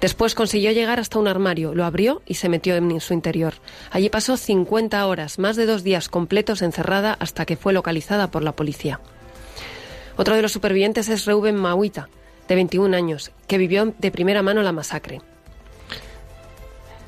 [0.00, 3.54] Después consiguió llegar hasta un armario, lo abrió y se metió en su interior.
[3.90, 8.42] Allí pasó 50 horas, más de dos días completos encerrada hasta que fue localizada por
[8.42, 9.00] la policía.
[10.16, 12.08] Otro de los supervivientes es Reuben Mauita,
[12.48, 15.20] de 21 años, que vivió de primera mano la masacre.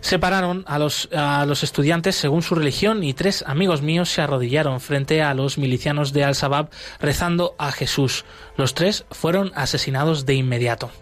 [0.01, 4.81] Separaron a los, a los estudiantes según su religión y tres amigos míos se arrodillaron
[4.81, 8.25] frente a los milicianos de Al-Shabaab rezando a Jesús.
[8.57, 10.93] Los tres fueron asesinados de inmediato.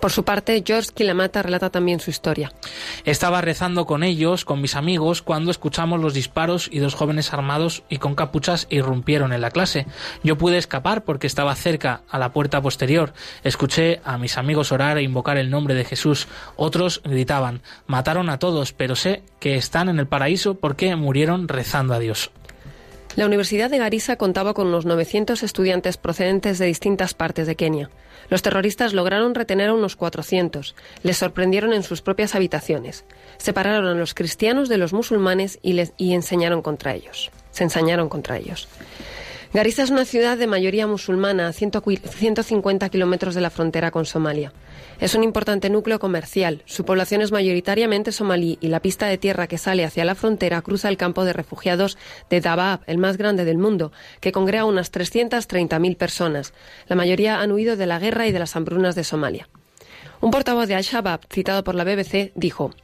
[0.00, 2.52] Por su parte, George Kilamata relata también su historia.
[3.04, 7.82] Estaba rezando con ellos, con mis amigos, cuando escuchamos los disparos y dos jóvenes armados
[7.88, 9.86] y con capuchas irrumpieron en la clase.
[10.22, 13.12] Yo pude escapar porque estaba cerca, a la puerta posterior.
[13.42, 16.28] Escuché a mis amigos orar e invocar el nombre de Jesús.
[16.56, 21.94] Otros gritaban, mataron a todos, pero sé que están en el paraíso porque murieron rezando
[21.94, 22.30] a Dios.
[23.16, 27.90] La Universidad de Garissa contaba con unos 900 estudiantes procedentes de distintas partes de Kenia.
[28.30, 30.74] Los terroristas lograron retener a unos 400.
[31.02, 33.04] Les sorprendieron en sus propias habitaciones.
[33.38, 37.30] Separaron a los cristianos de los musulmanes y, les, y enseñaron contra ellos.
[37.50, 38.68] Se ensañaron contra ellos.
[39.50, 44.52] Garissa es una ciudad de mayoría musulmana a 150 kilómetros de la frontera con Somalia.
[45.00, 46.62] Es un importante núcleo comercial.
[46.66, 50.60] Su población es mayoritariamente somalí y la pista de tierra que sale hacia la frontera
[50.60, 51.96] cruza el campo de refugiados
[52.28, 56.52] de Dabaab, el más grande del mundo, que congrega unas 330.000 personas.
[56.86, 59.48] La mayoría han huido de la guerra y de las hambrunas de Somalia.
[60.20, 62.74] Un portavoz de Al-Shabaab, citado por la BBC, dijo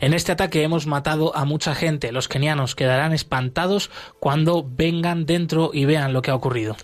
[0.00, 2.12] en este ataque hemos matado a mucha gente.
[2.12, 6.76] Los kenianos quedarán espantados cuando vengan dentro y vean lo que ha ocurrido.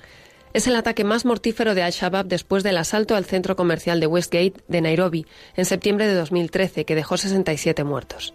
[0.52, 4.60] Es el ataque más mortífero de Al-Shabaab después del asalto al centro comercial de Westgate
[4.68, 5.26] de Nairobi
[5.56, 8.34] en septiembre de 2013, que dejó 67 muertos.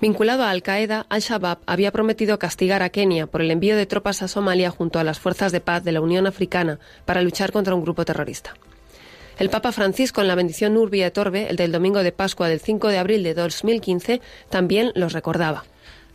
[0.00, 4.28] Vinculado a Al-Qaeda, Al-Shabaab había prometido castigar a Kenia por el envío de tropas a
[4.28, 7.82] Somalia junto a las fuerzas de paz de la Unión Africana para luchar contra un
[7.82, 8.54] grupo terrorista.
[9.38, 12.58] El Papa Francisco, en la bendición Urbi et Orbe, el del domingo de Pascua del
[12.58, 14.20] 5 de abril de 2015,
[14.50, 15.64] también los recordaba.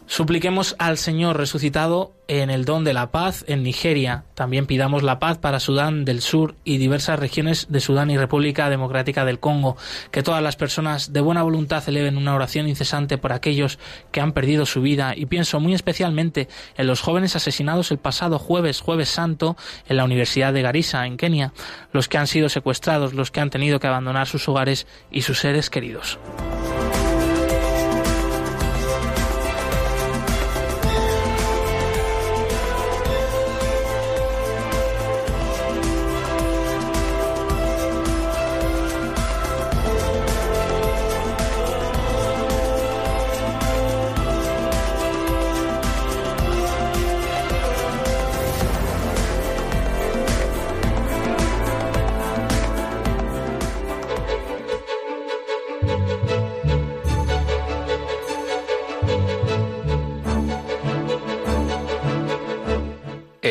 [0.05, 4.25] Supliquemos al Señor resucitado en el don de la paz en Nigeria.
[4.33, 8.69] También pidamos la paz para Sudán del Sur y diversas regiones de Sudán y República
[8.69, 9.77] Democrática del Congo.
[10.11, 13.79] Que todas las personas de buena voluntad eleven una oración incesante por aquellos
[14.11, 15.13] que han perdido su vida.
[15.15, 16.47] Y pienso muy especialmente
[16.77, 21.17] en los jóvenes asesinados el pasado jueves, jueves santo, en la Universidad de Garissa, en
[21.17, 21.53] Kenia.
[21.91, 25.39] Los que han sido secuestrados, los que han tenido que abandonar sus hogares y sus
[25.39, 26.19] seres queridos.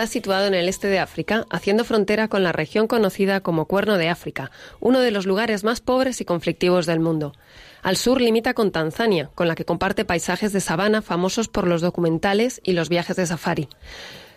[0.00, 3.98] Está situado en el este de África, haciendo frontera con la región conocida como Cuerno
[3.98, 7.34] de África, uno de los lugares más pobres y conflictivos del mundo.
[7.82, 11.82] Al sur limita con Tanzania, con la que comparte paisajes de sabana famosos por los
[11.82, 13.68] documentales y los viajes de safari.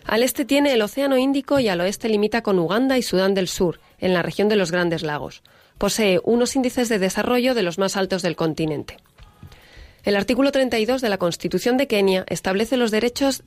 [0.03, 3.47] Al este tiene el Océano Índico y al oeste limita con Uganda y Sudán del
[3.47, 5.43] Sur, en la región de los Grandes Lagos.
[5.77, 8.97] Posee unos índices de desarrollo de los más altos del continente.
[10.03, 13.43] El artículo 32 de la Constitución de Kenia establece los derechos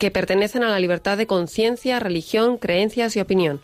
[0.00, 3.60] que pertenecen a la libertad de conciencia, religión, creencias y opinión.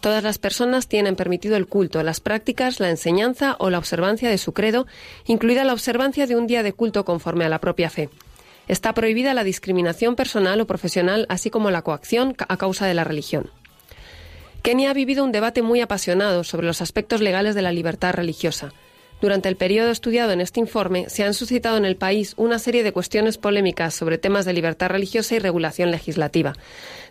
[0.00, 4.36] Todas las personas tienen permitido el culto, las prácticas, la enseñanza o la observancia de
[4.36, 4.88] su credo,
[5.26, 8.10] incluida la observancia de un día de culto conforme a la propia fe.
[8.66, 13.04] Está prohibida la discriminación personal o profesional, así como la coacción a causa de la
[13.04, 13.48] religión.
[14.62, 18.72] Kenia ha vivido un debate muy apasionado sobre los aspectos legales de la libertad religiosa.
[19.20, 22.82] Durante el periodo estudiado en este informe, se han suscitado en el país una serie
[22.82, 26.52] de cuestiones polémicas sobre temas de libertad religiosa y regulación legislativa.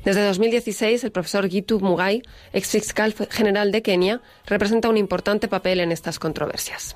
[0.03, 2.22] Desde 2016, el profesor Gitu Mugai,
[2.53, 6.95] ex fiscal general de Kenia, representa un importante papel en estas controversias.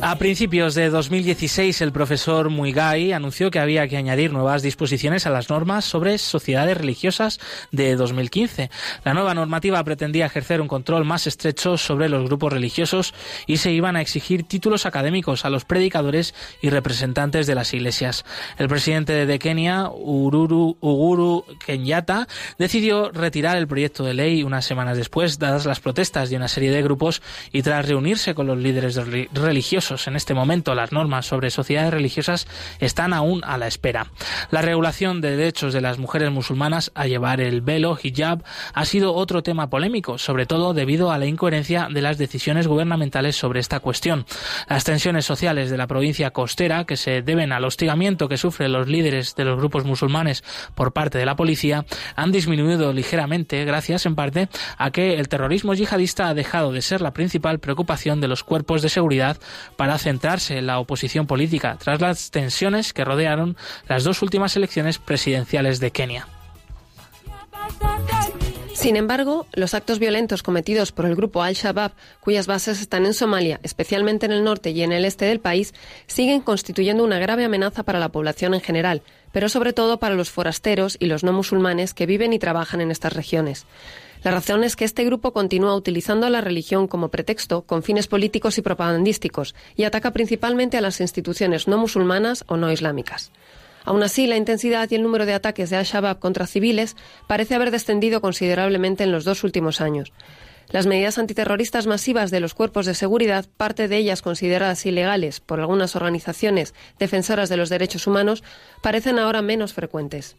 [0.00, 5.30] A principios de 2016, el profesor Muigai anunció que había que añadir nuevas disposiciones a
[5.30, 7.40] las normas sobre sociedades religiosas
[7.72, 8.70] de 2015.
[9.04, 13.12] La nueva normativa pretendía ejercer un control más estrecho sobre los grupos religiosos
[13.48, 16.32] y se iban a exigir títulos académicos a los predicadores
[16.62, 18.24] y representantes de las iglesias.
[18.56, 24.96] El presidente de Kenia, Ururu, Uguru Kenyatta, decidió retirar el proyecto de ley unas semanas
[24.96, 27.20] después, dadas las protestas de una serie de grupos
[27.50, 28.94] y tras reunirse con los líderes
[29.34, 32.46] religiosos en este momento las normas sobre sociedades religiosas
[32.78, 34.08] están aún a la espera.
[34.50, 38.42] La regulación de derechos de las mujeres musulmanas a llevar el velo hijab
[38.74, 43.36] ha sido otro tema polémico, sobre todo debido a la incoherencia de las decisiones gubernamentales
[43.36, 44.26] sobre esta cuestión.
[44.68, 48.88] Las tensiones sociales de la provincia costera, que se deben al hostigamiento que sufren los
[48.88, 54.14] líderes de los grupos musulmanes por parte de la policía, han disminuido ligeramente gracias en
[54.14, 58.44] parte a que el terrorismo yihadista ha dejado de ser la principal preocupación de los
[58.44, 59.38] cuerpos de seguridad
[59.78, 63.56] para centrarse en la oposición política tras las tensiones que rodearon
[63.88, 66.26] las dos últimas elecciones presidenciales de Kenia.
[68.74, 73.60] Sin embargo, los actos violentos cometidos por el grupo Al-Shabaab, cuyas bases están en Somalia,
[73.62, 75.74] especialmente en el norte y en el este del país,
[76.08, 80.30] siguen constituyendo una grave amenaza para la población en general, pero sobre todo para los
[80.30, 83.64] forasteros y los no musulmanes que viven y trabajan en estas regiones.
[84.22, 88.58] La razón es que este grupo continúa utilizando la religión como pretexto con fines políticos
[88.58, 93.30] y propagandísticos y ataca principalmente a las instituciones no musulmanas o no islámicas.
[93.84, 96.96] Aún así, la intensidad y el número de ataques de Al-Shabaab contra civiles
[97.26, 100.12] parece haber descendido considerablemente en los dos últimos años.
[100.70, 105.60] Las medidas antiterroristas masivas de los cuerpos de seguridad, parte de ellas consideradas ilegales por
[105.60, 108.44] algunas organizaciones defensoras de los derechos humanos,
[108.82, 110.36] parecen ahora menos frecuentes.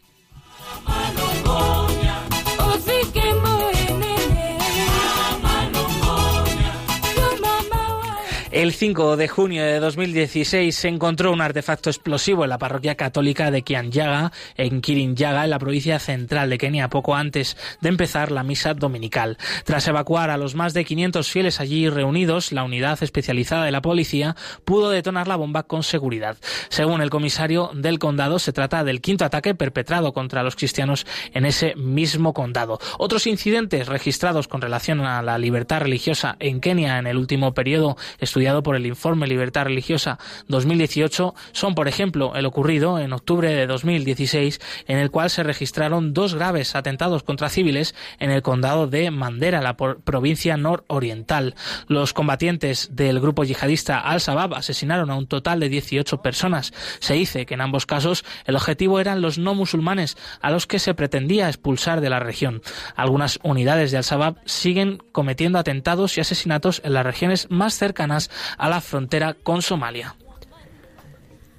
[8.52, 13.52] El 5 de junio de 2016 se encontró un artefacto explosivo en la parroquia católica
[13.52, 18.42] de Kianyaga, en Kirinyaga, en la provincia central de Kenia, poco antes de empezar la
[18.42, 19.38] misa dominical.
[19.62, 23.82] Tras evacuar a los más de 500 fieles allí reunidos, la unidad especializada de la
[23.82, 24.34] policía
[24.64, 26.36] pudo detonar la bomba con seguridad.
[26.70, 31.44] Según el comisario del condado, se trata del quinto ataque perpetrado contra los cristianos en
[31.44, 32.80] ese mismo condado.
[32.98, 37.96] Otros incidentes registrados con relación a la libertad religiosa en Kenia en el último periodo
[38.40, 40.18] estudiado por el informe Libertad Religiosa
[40.48, 46.14] 2018 son, por ejemplo, el ocurrido en octubre de 2016, en el cual se registraron
[46.14, 51.54] dos graves atentados contra civiles en el condado de Mandera, la provincia nororiental.
[51.86, 56.72] Los combatientes del grupo yihadista Al-Shabaab asesinaron a un total de 18 personas.
[56.98, 60.78] Se dice que en ambos casos el objetivo eran los no musulmanes, a los que
[60.78, 62.62] se pretendía expulsar de la región.
[62.96, 68.68] Algunas unidades de Al-Shabaab siguen cometiendo atentados y asesinatos en las regiones más cercanas a
[68.68, 70.14] la frontera con Somalia.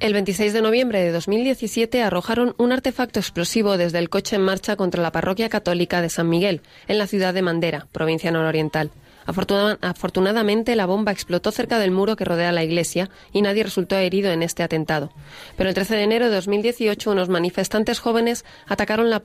[0.02, 4.76] El 26 de noviembre de 2017 arrojaron un artefacto explosivo desde el coche en marcha
[4.76, 8.90] contra la parroquia católica de San Miguel, en la ciudad de Mandera, provincia nororiental.
[9.28, 14.32] afortunadamente, la bomba explotó cerca del muro que rodea la iglesia y nadie resultó herido
[14.32, 15.12] en este atentado.
[15.56, 19.22] Pero el 13 de enero de 2018, unos manifestantes jóvenes atacaron la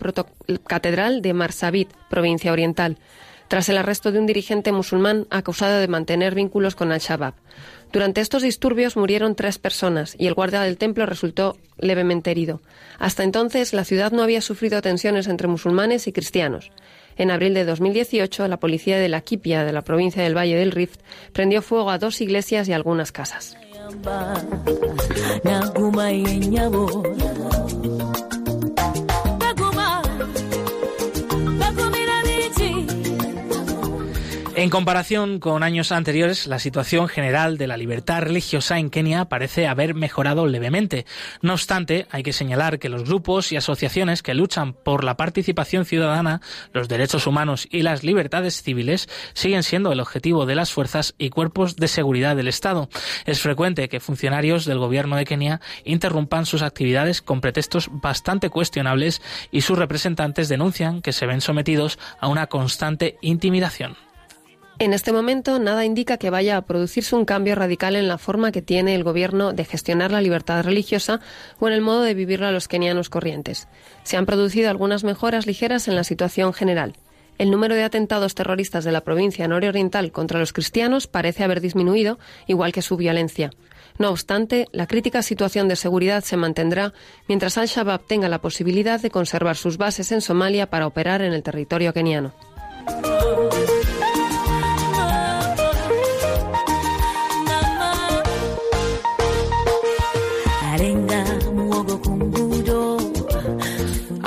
[0.67, 2.99] catedral de Marsabit, provincia oriental
[3.49, 7.35] tras el arresto de un dirigente musulmán acusado de mantener vínculos con Al-Shabaab.
[7.93, 12.61] Durante estos disturbios murieron tres personas y el guardia del templo resultó levemente herido.
[12.99, 16.73] Hasta entonces, la ciudad no había sufrido tensiones entre musulmanes y cristianos.
[17.17, 20.73] En abril de 2018, la policía de la Kipia, de la provincia del Valle del
[20.73, 21.01] Rift,
[21.33, 23.57] prendió fuego a dos iglesias y algunas casas.
[34.59, 39.67] En comparación con años anteriores, la situación general de la libertad religiosa en Kenia parece
[39.67, 41.05] haber mejorado levemente.
[41.43, 45.85] No obstante, hay que señalar que los grupos y asociaciones que luchan por la participación
[45.85, 46.41] ciudadana,
[46.73, 51.29] los derechos humanos y las libertades civiles siguen siendo el objetivo de las fuerzas y
[51.29, 52.89] cuerpos de seguridad del Estado.
[53.27, 59.21] Es frecuente que funcionarios del gobierno de Kenia interrumpan sus actividades con pretextos bastante cuestionables
[59.51, 64.06] y sus representantes denuncian que se ven sometidos a una constante intimidación.
[64.79, 68.53] En este momento, nada indica que vaya a producirse un cambio radical en la forma
[68.53, 71.21] que tiene el gobierno de gestionar la libertad religiosa
[71.59, 73.69] o en el modo de vivirla los kenianos corrientes.
[74.03, 76.93] Se han producido algunas mejoras ligeras en la situación general.
[77.39, 82.19] El número de atentados terroristas de la provincia nororiental contra los cristianos parece haber disminuido,
[82.47, 83.51] igual que su violencia.
[83.99, 86.93] No obstante, la crítica situación de seguridad se mantendrá
[87.29, 91.43] mientras Al-Shabaab tenga la posibilidad de conservar sus bases en Somalia para operar en el
[91.43, 92.35] territorio keniano.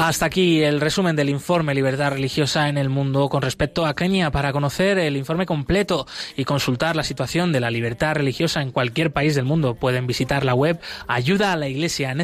[0.10, 4.32] Hasta aquí el resumen del informe Libertad Religiosa en el Mundo con respecto a Kenia.
[4.32, 9.14] Para conocer el informe completo y consultar la situación de la libertad religiosa en cualquier
[9.14, 12.16] país del mundo, pueden visitar la web ayuda a la iglesia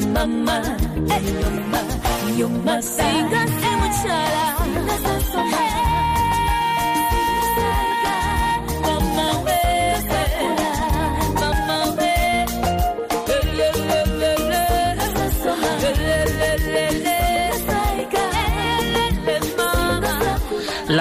[0.00, 0.76] my mama.
[1.08, 1.82] Hey, you're my,
[2.36, 2.80] you're my.
[2.80, 3.88] Sing us and we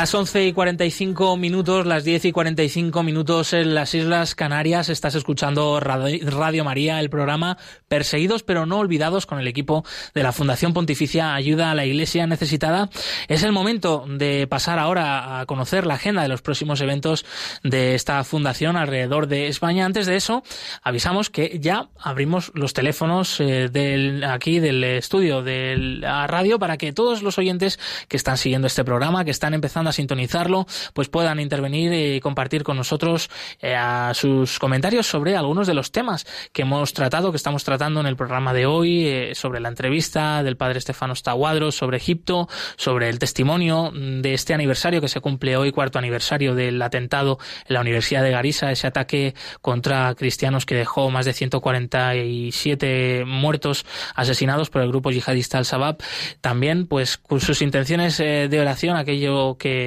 [0.04, 4.89] Las 11 y 45 minutos, las 10 y 45 minutos en las Islas Canarias.
[4.89, 10.34] Estás escuchando Radio María, el programa Perseguidos pero no olvidados con el equipo de la
[10.34, 12.89] Fundación Pontificia Ayuda a la Iglesia Necesitada.
[13.30, 17.24] Es el momento de pasar ahora a conocer la agenda de los próximos eventos
[17.64, 19.86] de esta fundación alrededor de España.
[19.86, 20.43] Antes de eso,
[20.82, 26.78] avisamos que ya abrimos los teléfonos eh, del, aquí del estudio de la radio para
[26.78, 27.80] que todos los oyentes
[28.10, 32.77] que están siguiendo este programa, que están empezando sintonizarlo, pues puedan intervenir y compartir con
[32.77, 33.29] nosotros
[33.61, 33.77] eh,
[34.13, 38.15] sus comentarios sobre algunos de los temas que hemos tratado, que estamos tratando en el
[38.15, 43.19] programa de hoy, eh, sobre la entrevista del padre Estefano Staguadros, sobre Egipto, sobre el
[43.19, 47.37] testimonio de este aniversario que se cumple hoy, cuarto aniversario del atentado
[47.67, 53.85] en la Universidad de Garissa, ese ataque contra cristianos que dejó más de 147 muertos
[54.15, 55.97] asesinados por el grupo yihadista Al-Shabaab.
[56.41, 59.82] También, pues, con sus intenciones eh, de oración, aquello que,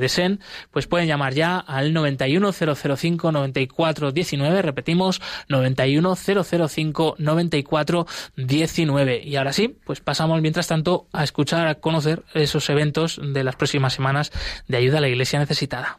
[0.00, 0.40] deseen,
[0.70, 9.22] pues pueden llamar ya al 91005 9419, repetimos 91005 9419.
[9.24, 13.56] Y ahora sí, pues pasamos mientras tanto a escuchar, a conocer esos eventos de las
[13.56, 14.32] próximas semanas
[14.68, 15.98] de ayuda a la Iglesia necesitada.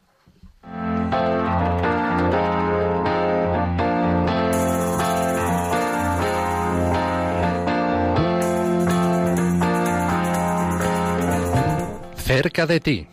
[12.31, 13.07] cerca de ti.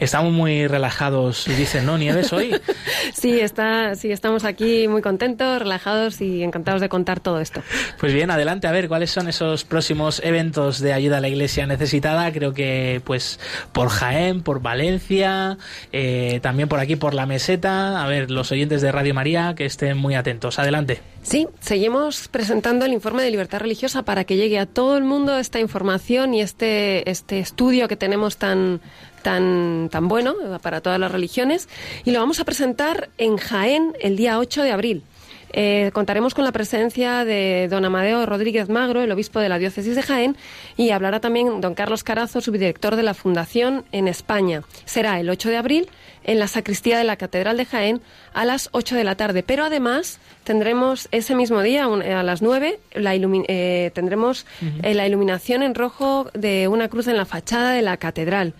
[0.00, 1.98] Estamos muy relajados, dicen, ¿no?
[1.98, 2.54] Nieves hoy.
[3.12, 7.62] sí, está, sí, estamos aquí muy contentos, relajados y encantados de contar todo esto.
[7.98, 11.66] Pues bien, adelante, a ver, ¿cuáles son esos próximos eventos de ayuda a la Iglesia
[11.66, 12.32] necesitada?
[12.32, 13.40] Creo que, pues,
[13.72, 15.58] por Jaén, por Valencia,
[15.92, 18.02] eh, también por aquí, por la Meseta.
[18.02, 20.58] A ver, los oyentes de Radio María, que estén muy atentos.
[20.58, 21.00] Adelante.
[21.22, 25.36] Sí, seguimos presentando el informe de libertad religiosa para que llegue a todo el mundo
[25.36, 28.80] esta información y este, este estudio que tenemos tan
[29.22, 31.68] tan, tan bueno para todas las religiones
[32.04, 35.04] y lo vamos a presentar en Jaén el día 8 de abril.
[35.52, 39.96] Eh, contaremos con la presencia de don Amadeo Rodríguez Magro, el obispo de la diócesis
[39.96, 40.36] de Jaén,
[40.76, 44.62] y hablará también don Carlos Carazo, subdirector de la Fundación en España.
[44.84, 45.88] Será el 8 de abril
[46.24, 48.02] en la sacristía de la Catedral de Jaén
[48.34, 49.42] a las 8 de la tarde.
[49.42, 54.44] Pero además tendremos ese mismo día, a las 9, la eh, tendremos
[54.82, 58.54] eh, la iluminación en rojo de una cruz en la fachada de la catedral.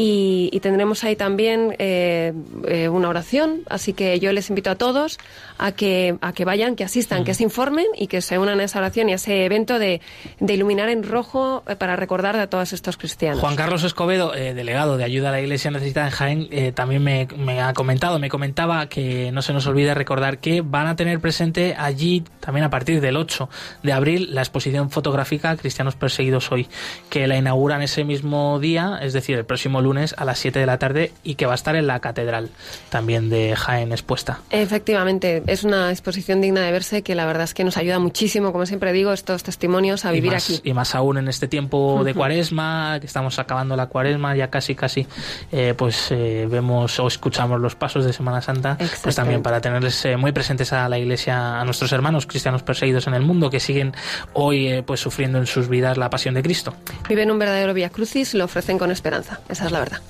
[0.00, 2.32] Y, tendremos ahí también eh,
[2.68, 5.18] eh, una oración, así que yo les invito a todos
[5.58, 8.64] a que, a que vayan, que asistan, que se informen y que se unan a
[8.64, 10.00] esa oración y a ese evento de,
[10.38, 13.40] de iluminar en rojo eh, para recordar a todos estos cristianos.
[13.40, 17.60] Juan Carlos Escobedo, delegado de Ayuda a la Iglesia Necesitada en Jaén, también me, me,
[17.60, 21.74] ha comentado, me comentaba que no se nos olvide recordar que van a tener presente
[21.76, 23.48] allí también a partir del 8
[23.82, 26.68] de abril la exposición fotográfica Cristianos Perseguidos Hoy,
[27.10, 30.58] que la inauguran ese mismo día, es decir, el próximo lunes lunes a las 7
[30.58, 32.50] de la tarde y que va a estar en la catedral
[32.90, 34.40] también de Jaén expuesta.
[34.50, 38.52] Efectivamente, es una exposición digna de verse que la verdad es que nos ayuda muchísimo,
[38.52, 40.60] como siempre digo, estos testimonios a vivir aquí.
[40.62, 44.74] Y más aún en este tiempo de cuaresma, que estamos acabando la cuaresma, ya casi
[44.74, 45.06] casi,
[45.50, 50.04] eh, pues eh, vemos o escuchamos los pasos de Semana Santa, pues también para tenerles
[50.04, 53.60] eh, muy presentes a la Iglesia, a nuestros hermanos cristianos perseguidos en el mundo que
[53.60, 53.94] siguen
[54.34, 56.74] hoy pues sufriendo en sus vidas la pasión de Cristo.
[57.08, 59.40] Viven un verdadero vía crucis, lo ofrecen con esperanza.
[59.48, 60.00] Esa es la verdad.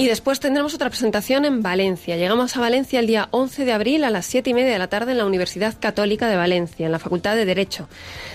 [0.00, 2.16] Y después tendremos otra presentación en Valencia.
[2.16, 4.88] Llegamos a Valencia el día 11 de abril a las 7 y media de la
[4.88, 7.86] tarde en la Universidad Católica de Valencia, en la Facultad de Derecho.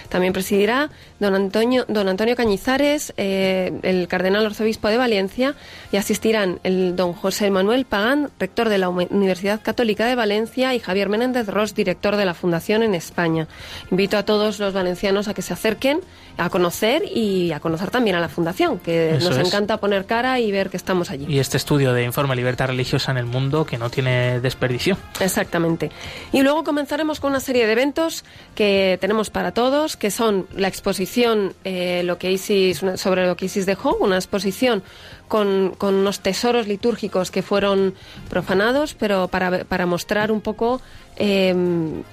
[0.09, 5.55] También presidirá don Antonio, don Antonio Cañizares, eh, el cardenal arzobispo de Valencia,
[5.91, 10.79] y asistirán el don José Manuel Pagán, rector de la Universidad Católica de Valencia, y
[10.79, 13.47] Javier Menéndez Ross, director de la Fundación en España.
[13.89, 16.01] Invito a todos los valencianos a que se acerquen
[16.37, 20.51] a conocer y a conocer también a la Fundación, que nos encanta poner cara y
[20.51, 21.25] ver que estamos allí.
[21.27, 24.97] Y este estudio de Informe Libertad Religiosa en el Mundo que no tiene desperdicio.
[25.19, 25.91] Exactamente.
[26.31, 28.23] Y luego comenzaremos con una serie de eventos
[28.55, 33.45] que tenemos para todos, que son la exposición eh, lo que Isis, sobre lo que
[33.45, 34.83] Isis dejó, una exposición
[35.27, 37.93] con, con, unos tesoros litúrgicos que fueron
[38.29, 40.81] profanados, pero para, para mostrar un poco
[41.17, 41.55] eh,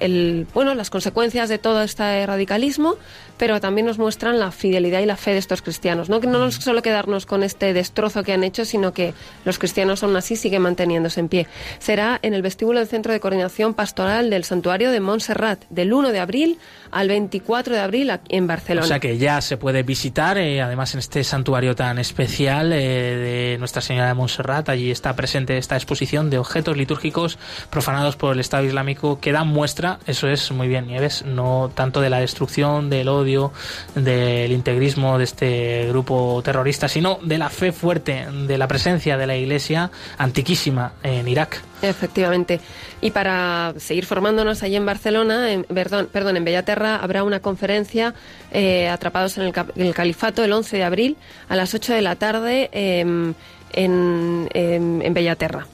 [0.00, 2.96] el, bueno, las consecuencias de todo este radicalismo,
[3.36, 6.08] pero también nos muestran la fidelidad y la fe de estos cristianos.
[6.08, 9.58] No que no nos solo quedarnos con este destrozo que han hecho, sino que los
[9.58, 11.46] cristianos aún así siguen manteniéndose en pie.
[11.80, 16.12] Será en el vestíbulo del Centro de Coordinación Pastoral del Santuario de Montserrat, del 1
[16.12, 16.58] de abril
[16.92, 18.84] al 24 de abril en Barcelona.
[18.84, 22.76] O sea que ya se puede visitar, eh, además en este santuario tan especial, eh,
[22.76, 24.68] de Nuestra Señora de Montserrat.
[24.68, 27.38] Allí está presente esta exposición de objetos litúrgicos
[27.70, 32.00] profanados por el Estado Islámico que dan muestra, eso es muy bien, Nieves, no tanto
[32.00, 33.52] de la destrucción, del odio,
[33.94, 39.26] del integrismo de este grupo terrorista, sino de la fe fuerte, de la presencia de
[39.26, 41.62] la Iglesia antiquísima en Irak.
[41.82, 42.60] Efectivamente.
[43.02, 48.14] Y para seguir formándonos allí en Barcelona, en, perdón, perdón, en Bellaterra, habrá una conferencia
[48.52, 51.16] eh, Atrapados en el, Califato el 11 de abril
[51.48, 53.34] a las 8 de la tarde em,
[53.72, 55.66] en, em, en, Bellaterra.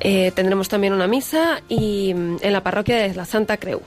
[0.00, 3.82] Eh, tendremos también una misa y en la parroquia de la Santa Creu.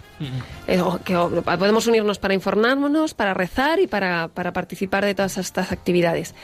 [0.68, 5.72] Eh, que podemos unirnos para informarnos, para rezar y para, para participar de todas estas
[5.72, 6.36] actividades.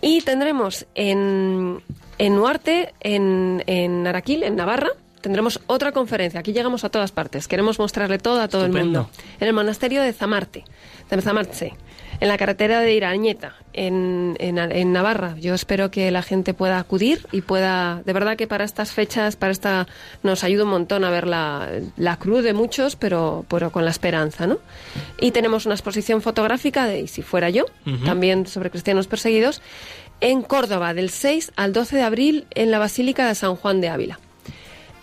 [0.00, 1.80] Y tendremos en,
[2.18, 4.90] en Nuarte, en, en Araquil, en Navarra,
[5.24, 6.40] tendremos otra conferencia.
[6.40, 7.48] Aquí llegamos a todas partes.
[7.48, 9.08] Queremos mostrarle todo a todo el mundo.
[9.40, 10.64] En el monasterio de Zamarte,
[11.08, 11.72] de Zamartse,
[12.20, 15.34] en la carretera de Irañeta, en, en, Navarra.
[15.40, 19.36] Yo espero que la gente pueda acudir y pueda, de verdad que para estas fechas,
[19.36, 19.86] para esta,
[20.22, 23.90] nos ayuda un montón a ver la, la cruz de muchos, pero, pero con la
[23.90, 24.58] esperanza, ¿no?
[25.22, 27.64] Y tenemos una exposición fotográfica de, y si fuera yo,
[28.04, 29.62] también sobre cristianos perseguidos,
[30.20, 33.88] en Córdoba, del 6 al 12 de abril, en la Basílica de San Juan de
[33.88, 34.20] Ávila,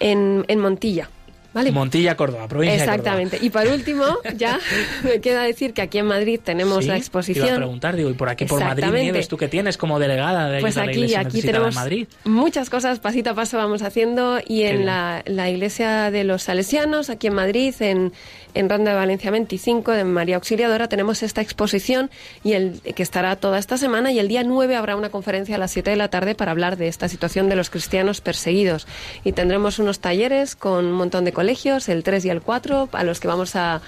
[0.02, 1.10] en, en Montilla.
[1.54, 3.38] Montilla, Córdoba, provincia Exactamente.
[3.42, 4.06] Y por último,
[4.38, 4.60] ya
[5.04, 7.46] me queda decir que aquí en Madrid tenemos la exposición.
[7.46, 10.00] Te iba a preguntar, digo, y por aquí por Madrid, Nieves, tú que tienes como
[10.00, 12.08] delegada de, pues aquí, la Iglesia aquí tenemos de Madrid.
[12.24, 14.40] Muchas cosas, pasito a paso vamos haciendo.
[14.46, 18.14] Y en la, la, Iglesia de los Salesianos, aquí en Madrid, en,
[18.54, 22.10] en Ronda de Valencia 25 de María Auxiliadora tenemos esta exposición
[22.44, 25.58] y el que estará toda esta semana y el día 9 habrá una conferencia a
[25.58, 28.88] las 7 de la tarde para hablar de esta situación de los cristianos perseguidos
[29.24, 33.04] y tendremos unos talleres con un montón de colegios, el 3 y el 4, a
[33.04, 33.82] los que vamos a,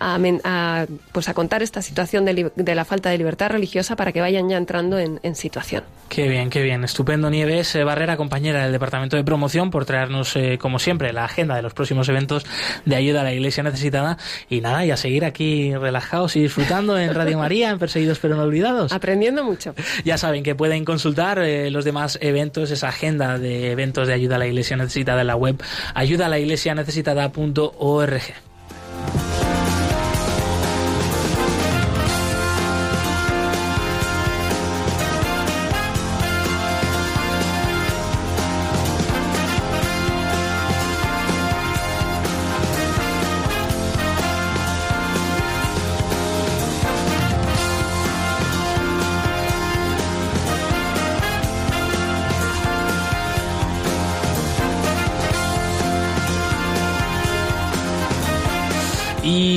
[0.00, 4.20] a, pues a contar esta situación de, de, la falta de libertad religiosa para que
[4.20, 5.84] vayan ya entrando en, en situación.
[6.08, 6.84] Qué bien, qué bien.
[6.84, 11.24] Estupendo Nieves eh, Barrera, compañera del Departamento de Promoción, por traernos, eh, como siempre, la
[11.24, 12.44] agenda de los próximos eventos
[12.84, 14.09] de ayuda a la Iglesia necesitada
[14.48, 18.36] y nada, y a seguir aquí relajados y disfrutando en Radio María, en Perseguidos pero
[18.36, 18.92] no olvidados.
[18.92, 19.74] Aprendiendo mucho.
[20.04, 24.36] Ya saben que pueden consultar eh, los demás eventos, esa agenda de eventos de ayuda
[24.36, 25.62] a la Iglesia necesitada en la web
[25.94, 28.22] ayudalaiglesianecesitada.org.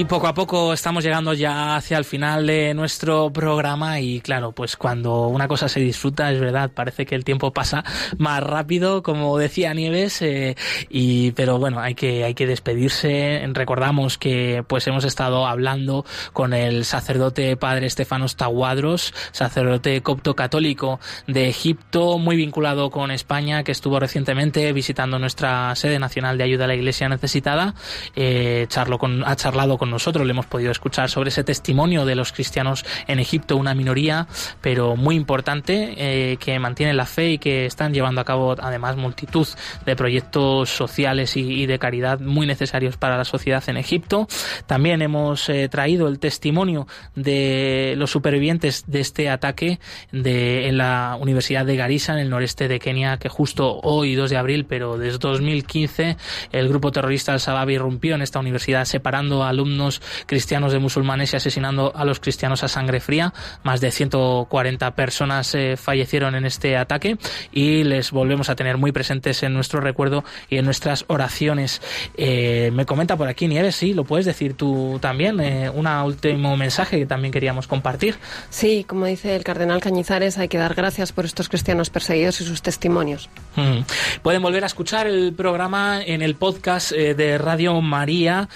[0.10, 4.76] Poco a poco estamos llegando ya hacia el final de nuestro programa y claro, pues
[4.76, 7.84] cuando una cosa se disfruta, es verdad, parece que el tiempo pasa
[8.18, 10.56] más rápido, como decía Nieves, eh,
[10.90, 13.44] y pero bueno, hay que hay que despedirse.
[13.54, 21.00] Recordamos que pues hemos estado hablando con el sacerdote padre Estefanos Taguadros, sacerdote copto católico
[21.28, 26.66] de Egipto, muy vinculado con España, que estuvo recientemente visitando nuestra sede nacional de ayuda
[26.66, 27.74] a la Iglesia necesitada,
[28.16, 32.16] eh, charlo con, ha charlado con nosotros, le hemos podido escuchar sobre ese testimonio de
[32.16, 34.28] los cristianos en Egipto, una minoría,
[34.62, 38.98] pero muy importante, eh, que mantiene la fe y que están llevando a cabo además
[38.98, 39.48] multitud
[39.86, 44.28] de proyectos sociales y, de caridad muy necesarios para la sociedad en Egipto.
[44.66, 49.80] También hemos eh, traído el testimonio de los supervivientes de este ataque
[50.12, 54.30] de, en la Universidad de Garissa, en el noreste de Kenia, que justo hoy, 2
[54.30, 56.18] de abril, pero desde 2015,
[56.52, 59.83] el grupo terrorista Al-Shabaab irrumpió en esta universidad separando alumnos
[60.26, 63.34] cristianos de musulmanes y asesinando a los cristianos a sangre fría.
[63.64, 67.18] Más de 140 personas eh, fallecieron en este ataque
[67.52, 71.82] y les volvemos a tener muy presentes en nuestro recuerdo y en nuestras oraciones.
[72.18, 75.40] Eh, me comenta por aquí Nieves, sí, lo puedes decir tú también.
[75.40, 78.16] Eh, un último mensaje que también queríamos compartir.
[78.50, 82.46] Sí, como dice el cardenal Cañizares, hay que dar gracias por estos cristianos perseguidos y
[82.46, 83.30] sus testimonios.
[83.56, 83.82] Mm.
[84.22, 88.48] Pueden volver a escuchar el programa en el podcast de Radio María.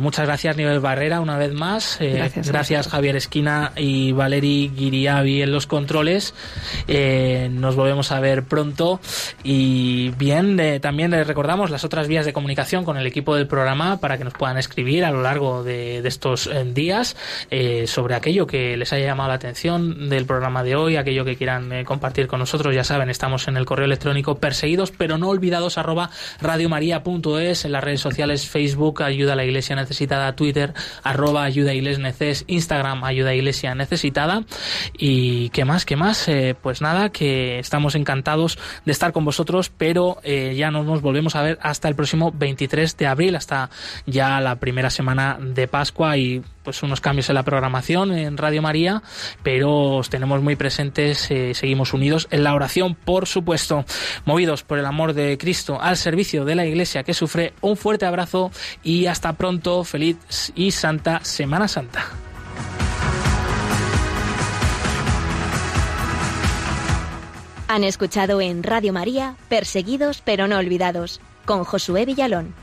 [0.00, 1.98] muchas gracias gracias Nivel Barrera una vez más.
[2.00, 6.34] Eh, gracias, Javier Esquina y Valeri Guiriavi en los controles.
[6.88, 9.00] Eh, nos volvemos a ver pronto.
[9.42, 13.46] Y bien, eh, también les recordamos las otras vías de comunicación con el equipo del
[13.46, 17.16] programa para que nos puedan escribir a lo largo de, de estos días
[17.86, 21.84] sobre aquello que les haya llamado la atención del programa de hoy, aquello que quieran
[21.84, 22.74] compartir con nosotros.
[22.74, 27.84] Ya saben, estamos en el correo electrónico perseguidos pero no olvidados arroba radiomaria.es en las
[27.84, 30.74] redes sociales Facebook Ayuda a la Iglesia Necesitada, Twitter,
[31.04, 34.42] arroba Ayuda Instagram Ayuda Iglesia Necesitada.
[34.98, 39.70] Y qué más, qué más, eh, pues nada, que estamos encantados de estar con vosotros,
[39.70, 43.70] pero eh, ya no nos volvemos a ver hasta el próximo 23 de abril, hasta
[44.04, 48.62] ya la primera semana de Pascua y pues unos cambios en la programación en Radio
[48.62, 49.02] María,
[49.42, 53.84] pero os tenemos muy presentes, eh, seguimos unidos en la oración, por supuesto,
[54.24, 57.52] movidos por el amor de Cristo al servicio de la Iglesia que sufre.
[57.60, 58.50] Un fuerte abrazo
[58.82, 62.06] y hasta pronto, feliz y santa Semana Santa.
[67.68, 72.54] Han escuchado en Radio María Perseguidos pero no olvidados, con Josué Villalón